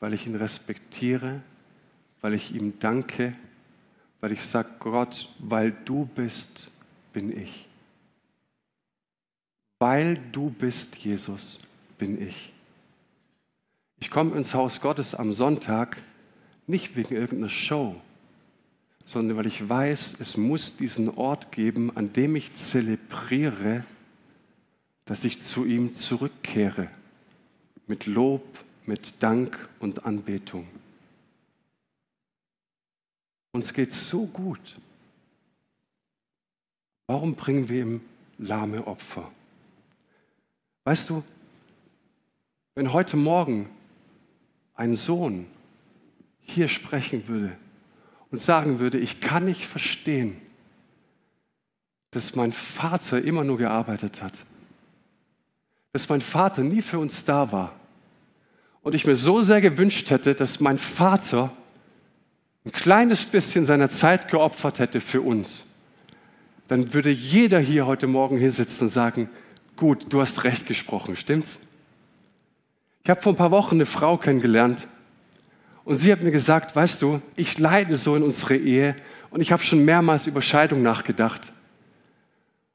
weil 0.00 0.14
ich 0.14 0.26
ihn 0.26 0.36
respektiere, 0.36 1.42
weil 2.20 2.34
ich 2.34 2.54
ihm 2.54 2.78
danke, 2.78 3.34
weil 4.20 4.32
ich 4.32 4.44
sage, 4.44 4.68
Gott, 4.78 5.28
weil 5.38 5.72
du 5.84 6.06
bist, 6.06 6.70
bin 7.12 7.36
ich. 7.36 7.66
Weil 9.78 10.18
du 10.32 10.50
bist, 10.50 10.96
Jesus, 10.96 11.58
bin 11.98 12.20
ich. 12.20 12.52
Ich 13.98 14.10
komme 14.10 14.36
ins 14.36 14.54
Haus 14.54 14.80
Gottes 14.80 15.14
am 15.14 15.32
Sonntag 15.32 16.02
nicht 16.66 16.96
wegen 16.96 17.14
irgendeiner 17.14 17.50
Show, 17.50 17.96
sondern 19.04 19.36
weil 19.36 19.46
ich 19.46 19.68
weiß, 19.68 20.16
es 20.20 20.36
muss 20.36 20.76
diesen 20.76 21.08
Ort 21.08 21.52
geben, 21.52 21.94
an 21.96 22.12
dem 22.12 22.36
ich 22.36 22.54
zelebriere, 22.54 23.84
dass 25.04 25.24
ich 25.24 25.40
zu 25.40 25.64
ihm 25.64 25.94
zurückkehre, 25.94 26.88
mit 27.90 28.06
Lob, 28.06 28.44
mit 28.86 29.20
Dank 29.20 29.68
und 29.80 30.06
Anbetung. 30.06 30.64
Uns 33.50 33.74
geht 33.74 33.92
so 33.92 34.26
gut. 34.26 34.78
Warum 37.08 37.34
bringen 37.34 37.68
wir 37.68 37.82
ihm 37.82 38.00
lahme 38.38 38.86
Opfer? 38.86 39.28
Weißt 40.84 41.10
du, 41.10 41.24
wenn 42.76 42.92
heute 42.92 43.16
Morgen 43.16 43.68
ein 44.76 44.94
Sohn 44.94 45.46
hier 46.42 46.68
sprechen 46.68 47.26
würde 47.26 47.56
und 48.30 48.40
sagen 48.40 48.78
würde, 48.78 48.98
ich 48.98 49.20
kann 49.20 49.46
nicht 49.46 49.66
verstehen, 49.66 50.40
dass 52.12 52.36
mein 52.36 52.52
Vater 52.52 53.20
immer 53.20 53.42
nur 53.42 53.58
gearbeitet 53.58 54.22
hat, 54.22 54.34
dass 55.90 56.08
mein 56.08 56.20
Vater 56.20 56.62
nie 56.62 56.82
für 56.82 57.00
uns 57.00 57.24
da 57.24 57.50
war 57.50 57.79
und 58.82 58.94
ich 58.94 59.06
mir 59.06 59.16
so 59.16 59.42
sehr 59.42 59.60
gewünscht 59.60 60.10
hätte, 60.10 60.34
dass 60.34 60.60
mein 60.60 60.78
Vater 60.78 61.52
ein 62.64 62.72
kleines 62.72 63.24
bisschen 63.24 63.64
seiner 63.64 63.90
Zeit 63.90 64.28
geopfert 64.30 64.78
hätte 64.78 65.00
für 65.00 65.20
uns, 65.20 65.64
dann 66.68 66.92
würde 66.94 67.10
jeder 67.10 67.58
hier 67.58 67.86
heute 67.86 68.06
Morgen 68.06 68.38
hinsitzen 68.38 68.86
und 68.86 68.92
sagen, 68.92 69.28
gut, 69.76 70.06
du 70.10 70.20
hast 70.20 70.44
recht 70.44 70.66
gesprochen, 70.66 71.16
stimmt's? 71.16 71.58
Ich 73.02 73.10
habe 73.10 73.22
vor 73.22 73.32
ein 73.32 73.36
paar 73.36 73.50
Wochen 73.50 73.76
eine 73.76 73.86
Frau 73.86 74.18
kennengelernt 74.18 74.86
und 75.84 75.96
sie 75.96 76.12
hat 76.12 76.22
mir 76.22 76.30
gesagt, 76.30 76.76
weißt 76.76 77.00
du, 77.02 77.22
ich 77.34 77.58
leide 77.58 77.96
so 77.96 78.14
in 78.14 78.22
unsere 78.22 78.56
Ehe 78.56 78.94
und 79.30 79.40
ich 79.40 79.52
habe 79.52 79.62
schon 79.62 79.84
mehrmals 79.84 80.26
über 80.26 80.42
Scheidung 80.42 80.82
nachgedacht. 80.82 81.52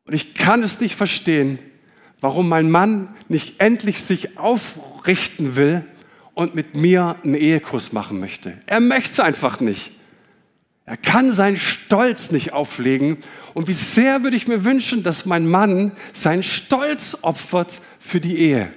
Und 0.05 0.13
ich 0.13 0.33
kann 0.33 0.63
es 0.63 0.79
nicht 0.79 0.95
verstehen, 0.95 1.59
warum 2.21 2.49
mein 2.49 2.69
Mann 2.69 3.15
nicht 3.29 3.59
endlich 3.59 4.03
sich 4.03 4.37
aufrichten 4.37 5.55
will 5.55 5.85
und 6.35 6.53
mit 6.53 6.75
mir 6.75 7.15
einen 7.23 7.33
Ehekurs 7.33 7.93
machen 7.93 8.19
möchte. 8.19 8.61
Er 8.67 8.81
möchte 8.81 9.13
es 9.13 9.19
einfach 9.19 9.59
nicht. 9.61 9.93
Er 10.85 10.97
kann 10.97 11.31
seinen 11.31 11.57
Stolz 11.57 12.29
nicht 12.29 12.53
auflegen. 12.53 13.17
Und 13.55 13.67
wie 13.67 13.73
sehr 13.73 14.21
würde 14.21 14.37
ich 14.37 14.47
mir 14.47 14.63
wünschen, 14.63 15.01
dass 15.01 15.25
mein 15.25 15.47
Mann 15.47 15.93
seinen 16.13 16.43
Stolz 16.43 17.17
opfert 17.21 17.81
für 17.99 18.21
die 18.21 18.37
Ehe. 18.37 18.71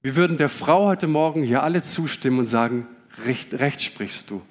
Wir 0.00 0.16
würden 0.16 0.38
der 0.38 0.48
Frau 0.48 0.86
heute 0.86 1.06
Morgen 1.06 1.44
hier 1.44 1.62
alle 1.62 1.82
zustimmen 1.82 2.40
und 2.40 2.46
sagen, 2.46 2.88
recht, 3.24 3.54
recht 3.54 3.82
sprichst 3.82 4.30
du. 4.30 4.42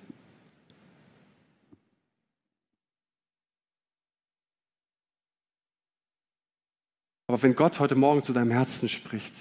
Aber 7.27 7.41
wenn 7.41 7.55
Gott 7.55 7.79
heute 7.79 7.95
Morgen 7.95 8.23
zu 8.23 8.33
deinem 8.33 8.51
Herzen 8.51 8.87
spricht 8.87 9.33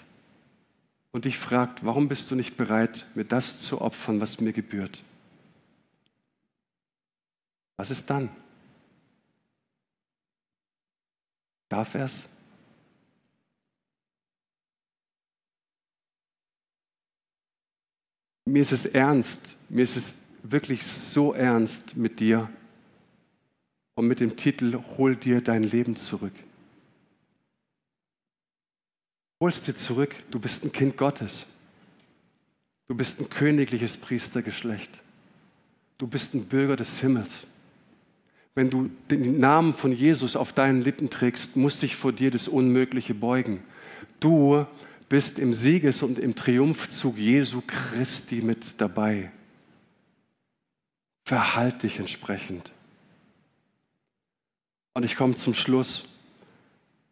und 1.12 1.24
dich 1.24 1.38
fragt, 1.38 1.84
warum 1.84 2.08
bist 2.08 2.30
du 2.30 2.34
nicht 2.34 2.56
bereit, 2.56 3.06
mir 3.14 3.24
das 3.24 3.60
zu 3.60 3.80
opfern, 3.80 4.20
was 4.20 4.40
mir 4.40 4.52
gebührt? 4.52 5.02
Was 7.76 7.90
ist 7.90 8.08
dann? 8.10 8.28
Darf 11.68 11.94
er 11.94 12.04
es? 12.04 12.28
Mir 18.44 18.62
ist 18.62 18.72
es 18.72 18.84
ernst, 18.86 19.56
mir 19.68 19.84
ist 19.84 19.96
es 19.96 20.18
wirklich 20.42 20.84
so 20.84 21.32
ernst 21.32 21.96
mit 21.96 22.18
dir 22.20 22.50
und 23.94 24.08
mit 24.08 24.20
dem 24.20 24.36
Titel 24.36 24.78
Hol 24.96 25.14
dir 25.14 25.40
dein 25.40 25.62
Leben 25.62 25.94
zurück. 25.94 26.32
Holst 29.40 29.66
dir 29.66 29.74
zurück, 29.74 30.14
du 30.30 30.38
bist 30.38 30.64
ein 30.64 30.72
Kind 30.72 30.98
Gottes. 30.98 31.46
Du 32.88 32.94
bist 32.94 33.20
ein 33.20 33.30
königliches 33.30 33.96
Priestergeschlecht. 33.96 35.00
Du 35.96 36.06
bist 36.06 36.34
ein 36.34 36.44
Bürger 36.44 36.76
des 36.76 37.00
Himmels. 37.00 37.46
Wenn 38.54 38.68
du 38.68 38.90
den 39.10 39.38
Namen 39.40 39.72
von 39.72 39.92
Jesus 39.92 40.36
auf 40.36 40.52
deinen 40.52 40.82
Lippen 40.82 41.08
trägst, 41.08 41.56
muss 41.56 41.80
sich 41.80 41.96
vor 41.96 42.12
dir 42.12 42.30
das 42.30 42.48
Unmögliche 42.48 43.14
beugen. 43.14 43.62
Du 44.18 44.66
bist 45.08 45.38
im 45.38 45.52
Sieges- 45.52 46.02
und 46.02 46.18
im 46.18 46.34
Triumphzug 46.34 47.16
Jesu 47.16 47.62
Christi 47.66 48.42
mit 48.42 48.80
dabei. 48.80 49.30
Verhalt 51.24 51.82
dich 51.82 51.98
entsprechend. 51.98 52.72
Und 54.94 55.04
ich 55.04 55.16
komme 55.16 55.36
zum 55.36 55.54
Schluss. 55.54 56.06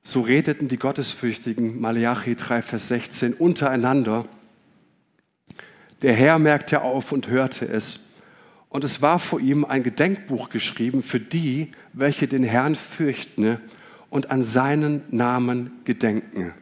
So 0.03 0.20
redeten 0.22 0.68
die 0.68 0.78
Gottesfürchtigen, 0.78 1.80
Malachi 1.80 2.34
3, 2.34 2.62
Vers 2.62 2.88
16, 2.88 3.34
untereinander. 3.34 4.26
Der 6.03 6.14
Herr 6.14 6.38
merkte 6.38 6.82
auf 6.82 7.12
und 7.12 7.28
hörte 7.28 7.66
es 7.66 7.99
und 8.68 8.84
es 8.84 9.01
war 9.01 9.18
vor 9.18 9.40
ihm 9.40 9.64
ein 9.64 9.82
Gedenkbuch 9.82 10.51
geschrieben 10.51 11.03
für 11.03 11.20
die, 11.20 11.72
welche 11.92 12.28
den 12.28 12.44
Herrn 12.44 12.74
fürchten 12.74 13.59
und 14.11 14.30
an 14.30 14.44
seinen 14.44 15.03
Namen 15.11 15.80
gedenken. 15.84 16.55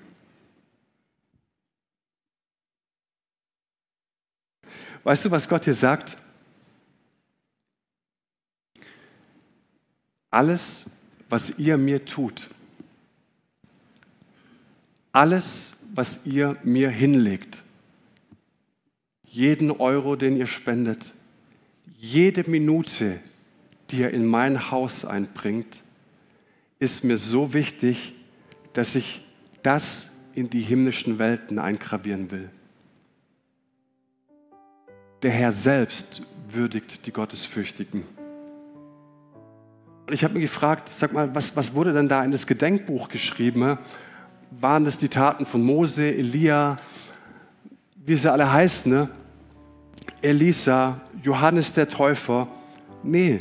Weißt 5.03 5.25
du, 5.25 5.31
was 5.31 5.49
Gott 5.49 5.65
hier 5.65 5.75
sagt? 5.75 6.17
Alles, 10.31 10.85
was 11.29 11.59
ihr 11.59 11.77
mir 11.77 12.05
tut, 12.05 12.49
alles, 15.17 15.73
was 15.95 16.21
ihr 16.27 16.59
mir 16.63 16.91
hinlegt, 16.91 17.65
jeden 19.25 19.71
Euro, 19.71 20.15
den 20.15 20.37
ihr 20.37 20.47
spendet, 20.47 21.15
jede 21.97 22.49
Minute, 22.51 23.21
die 23.91 24.03
er 24.03 24.11
in 24.11 24.27
mein 24.27 24.71
Haus 24.71 25.07
einbringt, 25.07 25.83
ist 26.79 27.03
mir 27.03 27.17
so 27.17 27.55
wichtig, 27.55 28.15
dass 28.75 28.95
ich 28.95 29.25
das 29.63 30.11
in 30.35 30.51
die 30.51 30.61
himmlischen 30.61 31.19
Welten 31.19 31.59
eingravieren 31.59 32.31
will. 32.31 32.51
Der 35.23 35.31
Herr 35.31 35.53
selbst 35.53 36.21
würdigt 36.51 37.07
die 37.07 37.13
Gottesfürchtigen. 37.13 38.03
Und 40.07 40.13
ich 40.13 40.25
habe 40.25 40.35
mich 40.35 40.43
gefragt, 40.43 40.93
sag 40.95 41.15
mal, 41.15 41.35
was, 41.35 41.57
was 41.57 41.73
wurde 41.73 41.95
denn 41.95 42.11
da 42.11 42.23
in 42.23 42.33
das 42.33 42.47
Gedenkbuch 42.47 43.09
geschrieben? 43.09 43.79
Waren 44.51 44.85
das 44.85 44.99
die 44.99 45.09
Taten 45.09 45.47
von 45.47 45.63
Mose, 45.63 46.15
Elia, 46.15 46.79
wie 48.05 48.15
sie 48.15 48.31
alle 48.31 48.51
heißen? 48.51 48.93
Ne? 48.93 49.09
Elisa, 50.23 51.01
Johannes 51.23 51.73
der 51.73 51.89
Täufer. 51.89 52.49
Nee, 53.03 53.39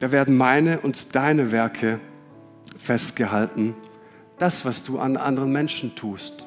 da 0.00 0.12
werden 0.12 0.36
meine 0.36 0.80
und 0.80 1.14
deine 1.14 1.50
Werke 1.50 2.00
festgehalten. 2.78 3.74
Das, 4.38 4.64
was 4.64 4.82
du 4.82 4.98
an 4.98 5.16
anderen 5.16 5.52
Menschen 5.52 5.94
tust. 5.94 6.46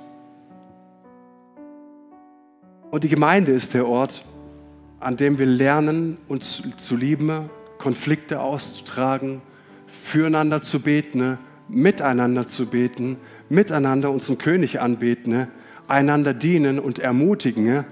Und 2.91 3.03
die 3.03 3.09
Gemeinde 3.09 3.51
ist 3.51 3.73
der 3.73 3.87
Ort, 3.87 4.23
an 4.99 5.17
dem 5.17 5.39
wir 5.39 5.45
lernen, 5.45 6.17
uns 6.27 6.63
zu 6.77 6.95
lieben, 6.95 7.49
Konflikte 7.77 8.41
auszutragen, 8.41 9.41
füreinander 9.87 10.61
zu 10.61 10.79
beten, 10.79 11.37
miteinander 11.69 12.47
zu 12.47 12.65
beten, 12.65 13.17
miteinander 13.49 14.11
unseren 14.11 14.37
König 14.37 14.79
anbeten, 14.79 15.47
einander 15.87 16.33
dienen 16.33 16.79
und 16.79 16.99
ermutigen 16.99 17.85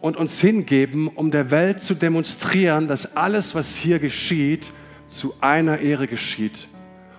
und 0.00 0.16
uns 0.16 0.40
hingeben, 0.40 1.08
um 1.08 1.30
der 1.30 1.50
Welt 1.50 1.82
zu 1.82 1.94
demonstrieren, 1.94 2.88
dass 2.88 3.16
alles, 3.16 3.54
was 3.54 3.76
hier 3.76 3.98
geschieht, 3.98 4.72
zu 5.08 5.34
einer 5.40 5.78
Ehre 5.78 6.06
geschieht 6.06 6.68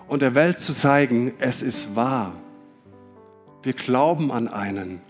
und 0.07 0.21
der 0.21 0.35
Welt 0.35 0.59
zu 0.59 0.73
zeigen, 0.73 1.33
es 1.39 1.61
ist 1.61 1.95
wahr. 1.95 2.33
Wir 3.63 3.73
glauben 3.73 4.31
an 4.31 4.47
einen, 4.47 5.01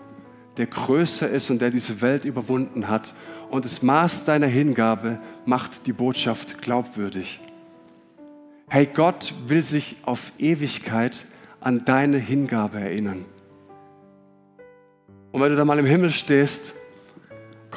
der 0.58 0.66
größer 0.66 1.30
ist 1.30 1.50
und 1.50 1.62
der 1.62 1.70
diese 1.70 2.02
Welt 2.02 2.26
überwunden 2.26 2.88
hat. 2.88 3.14
Und 3.50 3.66
das 3.66 3.82
Maß 3.82 4.26
deiner 4.26 4.48
Hingabe 4.48 5.20
macht 5.46 5.86
die 5.86 5.94
Botschaft 5.94 6.62
glaubwürdig. 6.62 7.40
Hey, 8.70 8.86
Gott 8.86 9.34
will 9.46 9.64
sich 9.64 9.98
auf 10.04 10.34
Ewigkeit 10.38 11.26
an 11.60 11.86
deine 11.86 12.18
Hingabe 12.18 12.80
erinnern. 12.80 13.26
Und 15.32 15.42
wenn 15.42 15.50
du 15.50 15.56
da 15.56 15.66
mal 15.66 15.80
im 15.80 15.86
Himmel 15.86 16.12
stehst 16.12 16.74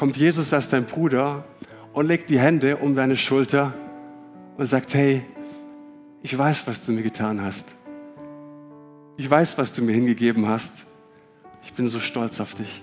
kommt 0.00 0.16
Jesus 0.16 0.54
als 0.54 0.70
dein 0.70 0.86
Bruder 0.86 1.44
und 1.92 2.06
legt 2.06 2.30
die 2.30 2.38
Hände 2.38 2.78
um 2.78 2.94
deine 2.94 3.18
Schulter 3.18 3.74
und 4.56 4.64
sagt, 4.64 4.94
hey, 4.94 5.22
ich 6.22 6.36
weiß, 6.38 6.66
was 6.66 6.82
du 6.82 6.92
mir 6.92 7.02
getan 7.02 7.42
hast. 7.42 7.68
Ich 9.18 9.30
weiß, 9.30 9.58
was 9.58 9.74
du 9.74 9.82
mir 9.82 9.92
hingegeben 9.92 10.48
hast. 10.48 10.86
Ich 11.62 11.74
bin 11.74 11.86
so 11.86 12.00
stolz 12.00 12.40
auf 12.40 12.54
dich. 12.54 12.82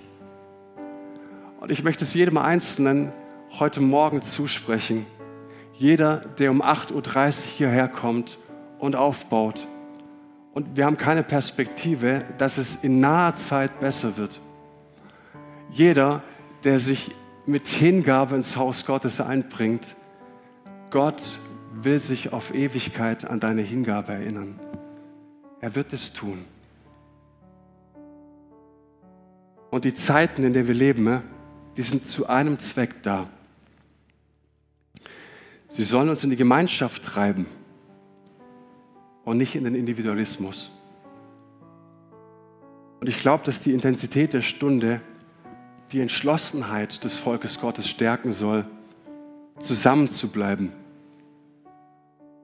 Und 1.60 1.72
ich 1.72 1.84
möchte 1.84 2.04
es 2.04 2.14
jedem 2.14 2.38
Einzelnen 2.38 3.12
heute 3.58 3.82
Morgen 3.82 4.22
zusprechen. 4.22 5.08
Jeder, 5.78 6.18
der 6.18 6.50
um 6.50 6.64
8.30 6.64 6.94
Uhr 6.94 7.32
hierher 7.58 7.88
kommt 7.88 8.40
und 8.80 8.96
aufbaut. 8.96 9.68
Und 10.54 10.76
wir 10.76 10.86
haben 10.86 10.98
keine 10.98 11.22
Perspektive, 11.22 12.24
dass 12.40 12.58
es 12.58 12.78
in 12.78 13.00
naher 13.00 13.36
Zeit 13.36 13.80
besser 13.80 14.18
wird. 14.18 14.42
Jeder, 15.70 16.24
der 16.64 16.80
sich 16.80 17.12
mit 17.46 17.68
Hingabe 17.68 18.36
ins 18.36 18.58
Haus 18.58 18.88
Gottes 18.88 19.22
einbringt, 19.22 19.96
Gott 20.90 21.40
will 21.74 22.00
sich 22.00 22.34
auf 22.34 22.56
Ewigkeit 22.56 23.26
an 23.26 23.40
deine 23.40 23.62
Hingabe 23.62 24.14
erinnern. 24.14 24.60
Er 25.62 25.76
wird 25.76 25.94
es 25.94 26.12
tun. 26.12 26.46
Und 29.70 29.86
die 29.86 29.94
Zeiten, 29.94 30.44
in 30.44 30.54
denen 30.54 30.68
wir 30.68 30.74
leben, 30.74 31.22
die 31.76 31.84
sind 31.84 32.08
zu 32.08 32.28
einem 32.28 32.58
Zweck 32.58 33.04
da. 33.04 33.28
Sie 35.70 35.84
sollen 35.84 36.10
uns 36.10 36.24
in 36.24 36.30
die 36.30 36.36
Gemeinschaft 36.36 37.04
treiben 37.04 37.46
und 39.26 39.38
nicht 39.38 39.56
in 39.56 39.64
den 39.64 39.76
Individualismus. 39.76 40.72
Und 43.00 43.08
ich 43.08 43.20
glaube, 43.20 43.44
dass 43.44 43.60
die 43.60 43.74
Intensität 43.74 44.34
der 44.34 44.42
Stunde 44.42 45.02
die 45.92 46.02
Entschlossenheit 46.02 47.04
des 47.04 47.20
Volkes 47.20 47.60
Gottes 47.60 47.88
stärken 47.88 48.34
soll, 48.34 48.66
zusammenzubleiben. 49.60 50.72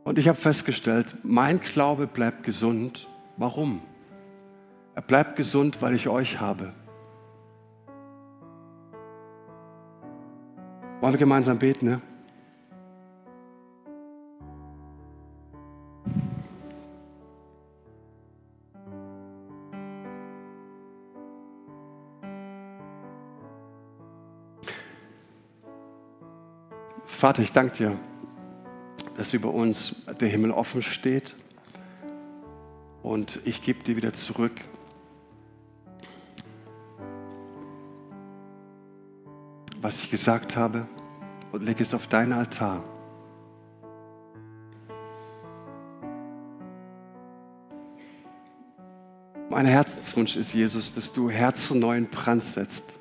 Und 0.03 0.19
ich 0.19 0.27
habe 0.27 0.37
festgestellt, 0.37 1.15
mein 1.23 1.59
Glaube 1.59 2.07
bleibt 2.07 2.43
gesund. 2.43 3.07
Warum? 3.37 3.81
Er 4.95 5.01
bleibt 5.01 5.35
gesund, 5.35 5.81
weil 5.81 5.95
ich 5.95 6.07
euch 6.07 6.39
habe. 6.39 6.73
Wollen 11.01 11.13
wir 11.13 11.19
gemeinsam 11.19 11.59
beten, 11.59 11.85
ne? 11.85 12.01
Vater, 27.23 27.41
ich 27.41 27.53
danke 27.53 27.77
dir, 27.77 27.99
dass 29.15 29.31
über 29.33 29.53
uns 29.53 29.95
der 30.19 30.27
Himmel 30.27 30.51
offen 30.51 30.81
steht 30.83 31.35
und 33.01 33.39
ich 33.45 33.61
gebe 33.61 33.81
dir 33.81 33.95
wieder 33.95 34.11
zurück. 34.11 34.51
was 39.81 40.03
ich 40.03 40.11
gesagt 40.11 40.57
habe 40.57 40.85
und 41.53 41.63
lege 41.63 41.81
es 41.81 41.93
auf 41.93 42.07
deinen 42.07 42.33
Altar. 42.33 42.83
Mein 49.49 49.65
Herzenswunsch 49.65 50.35
ist, 50.35 50.53
Jesus, 50.53 50.93
dass 50.93 51.13
du 51.13 51.29
Herzen 51.29 51.79
neu 51.79 51.95
in 51.95 52.09
Brand 52.09 52.43
setzt, 52.43 52.97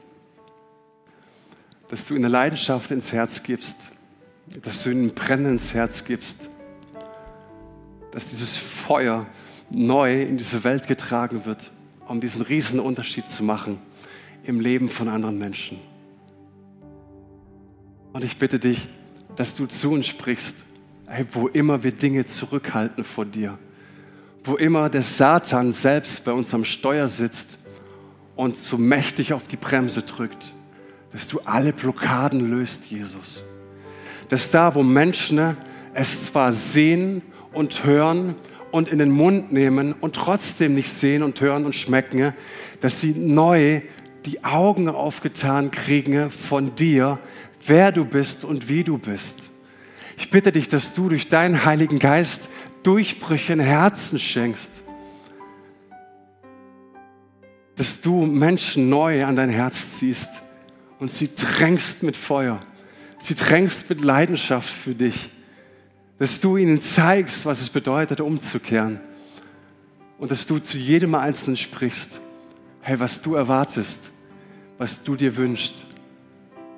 dass 1.88 2.04
du 2.04 2.14
eine 2.14 2.28
Leidenschaft 2.28 2.92
ins 2.92 3.12
Herz 3.12 3.42
gibst, 3.42 3.90
dass 4.60 4.82
du 4.82 4.90
ihnen 4.90 5.06
ein 5.06 5.14
Brennen 5.14 5.46
ins 5.46 5.72
Herz 5.72 6.04
gibst, 6.04 6.50
dass 8.10 8.28
dieses 8.28 8.56
Feuer 8.56 9.26
neu 9.70 10.22
in 10.22 10.36
diese 10.36 10.64
Welt 10.64 10.86
getragen 10.86 11.46
wird, 11.46 11.70
um 12.06 12.20
diesen 12.20 12.42
riesen 12.42 12.78
Unterschied 12.78 13.28
zu 13.28 13.42
machen 13.42 13.78
im 14.44 14.60
Leben 14.60 14.88
von 14.88 15.08
anderen 15.08 15.38
Menschen. 15.38 15.78
Und 18.12 18.24
ich 18.24 18.36
bitte 18.36 18.58
dich, 18.58 18.88
dass 19.36 19.54
du 19.54 19.66
zu 19.66 19.90
uns 19.92 20.06
sprichst, 20.06 20.64
hey, 21.06 21.24
wo 21.32 21.48
immer 21.48 21.82
wir 21.82 21.92
Dinge 21.92 22.26
zurückhalten 22.26 23.04
vor 23.04 23.24
dir, 23.24 23.58
wo 24.44 24.56
immer 24.56 24.90
der 24.90 25.02
Satan 25.02 25.72
selbst 25.72 26.24
bei 26.24 26.32
uns 26.32 26.52
am 26.52 26.66
Steuer 26.66 27.08
sitzt 27.08 27.56
und 28.36 28.58
so 28.58 28.76
mächtig 28.76 29.32
auf 29.32 29.46
die 29.46 29.56
Bremse 29.56 30.02
drückt, 30.02 30.52
dass 31.12 31.28
du 31.28 31.40
alle 31.40 31.72
Blockaden 31.72 32.50
löst, 32.50 32.86
Jesus 32.86 33.42
dass 34.28 34.50
da, 34.50 34.74
wo 34.74 34.82
Menschen 34.82 35.56
es 35.94 36.24
zwar 36.24 36.52
sehen 36.52 37.22
und 37.52 37.84
hören 37.84 38.34
und 38.70 38.88
in 38.88 38.98
den 38.98 39.10
Mund 39.10 39.52
nehmen 39.52 39.92
und 39.92 40.16
trotzdem 40.16 40.74
nicht 40.74 40.90
sehen 40.90 41.22
und 41.22 41.40
hören 41.40 41.64
und 41.64 41.74
schmecken, 41.74 42.32
dass 42.80 43.00
sie 43.00 43.12
neu 43.12 43.82
die 44.24 44.44
Augen 44.44 44.88
aufgetan 44.88 45.70
kriegen 45.70 46.30
von 46.30 46.74
dir, 46.74 47.18
wer 47.66 47.92
du 47.92 48.04
bist 48.04 48.44
und 48.44 48.68
wie 48.68 48.84
du 48.84 48.98
bist. 48.98 49.50
Ich 50.16 50.30
bitte 50.30 50.52
dich, 50.52 50.68
dass 50.68 50.94
du 50.94 51.08
durch 51.08 51.28
deinen 51.28 51.64
Heiligen 51.64 51.98
Geist 51.98 52.48
Durchbrüche 52.82 53.52
in 53.52 53.60
Herzen 53.60 54.18
schenkst. 54.18 54.82
Dass 57.76 58.00
du 58.00 58.26
Menschen 58.26 58.88
neu 58.88 59.24
an 59.24 59.36
dein 59.36 59.50
Herz 59.50 59.98
ziehst 59.98 60.30
und 60.98 61.10
sie 61.10 61.30
drängst 61.34 62.02
mit 62.02 62.16
Feuer 62.16 62.60
sie 63.22 63.34
drängst 63.34 63.88
mit 63.88 64.00
Leidenschaft 64.00 64.68
für 64.68 64.94
dich, 64.94 65.30
dass 66.18 66.40
du 66.40 66.56
ihnen 66.56 66.82
zeigst, 66.82 67.46
was 67.46 67.60
es 67.60 67.70
bedeutet, 67.70 68.20
umzukehren 68.20 69.00
und 70.18 70.30
dass 70.30 70.46
du 70.46 70.58
zu 70.58 70.76
jedem 70.76 71.14
Einzelnen 71.14 71.56
sprichst, 71.56 72.20
hey, 72.80 72.98
was 72.98 73.22
du 73.22 73.34
erwartest, 73.34 74.10
was 74.78 75.02
du 75.02 75.16
dir 75.16 75.36
wünschst, 75.36 75.86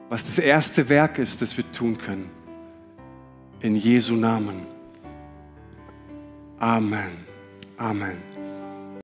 was 0.08 0.24
das 0.24 0.38
erste 0.38 0.88
Werk 0.88 1.18
ist, 1.18 1.40
das 1.40 1.56
wir 1.56 1.70
tun 1.72 1.96
können. 1.98 2.30
In 3.60 3.76
Jesu 3.76 4.14
Namen. 4.14 4.66
Amen. 6.58 7.24
Amen. 7.78 8.33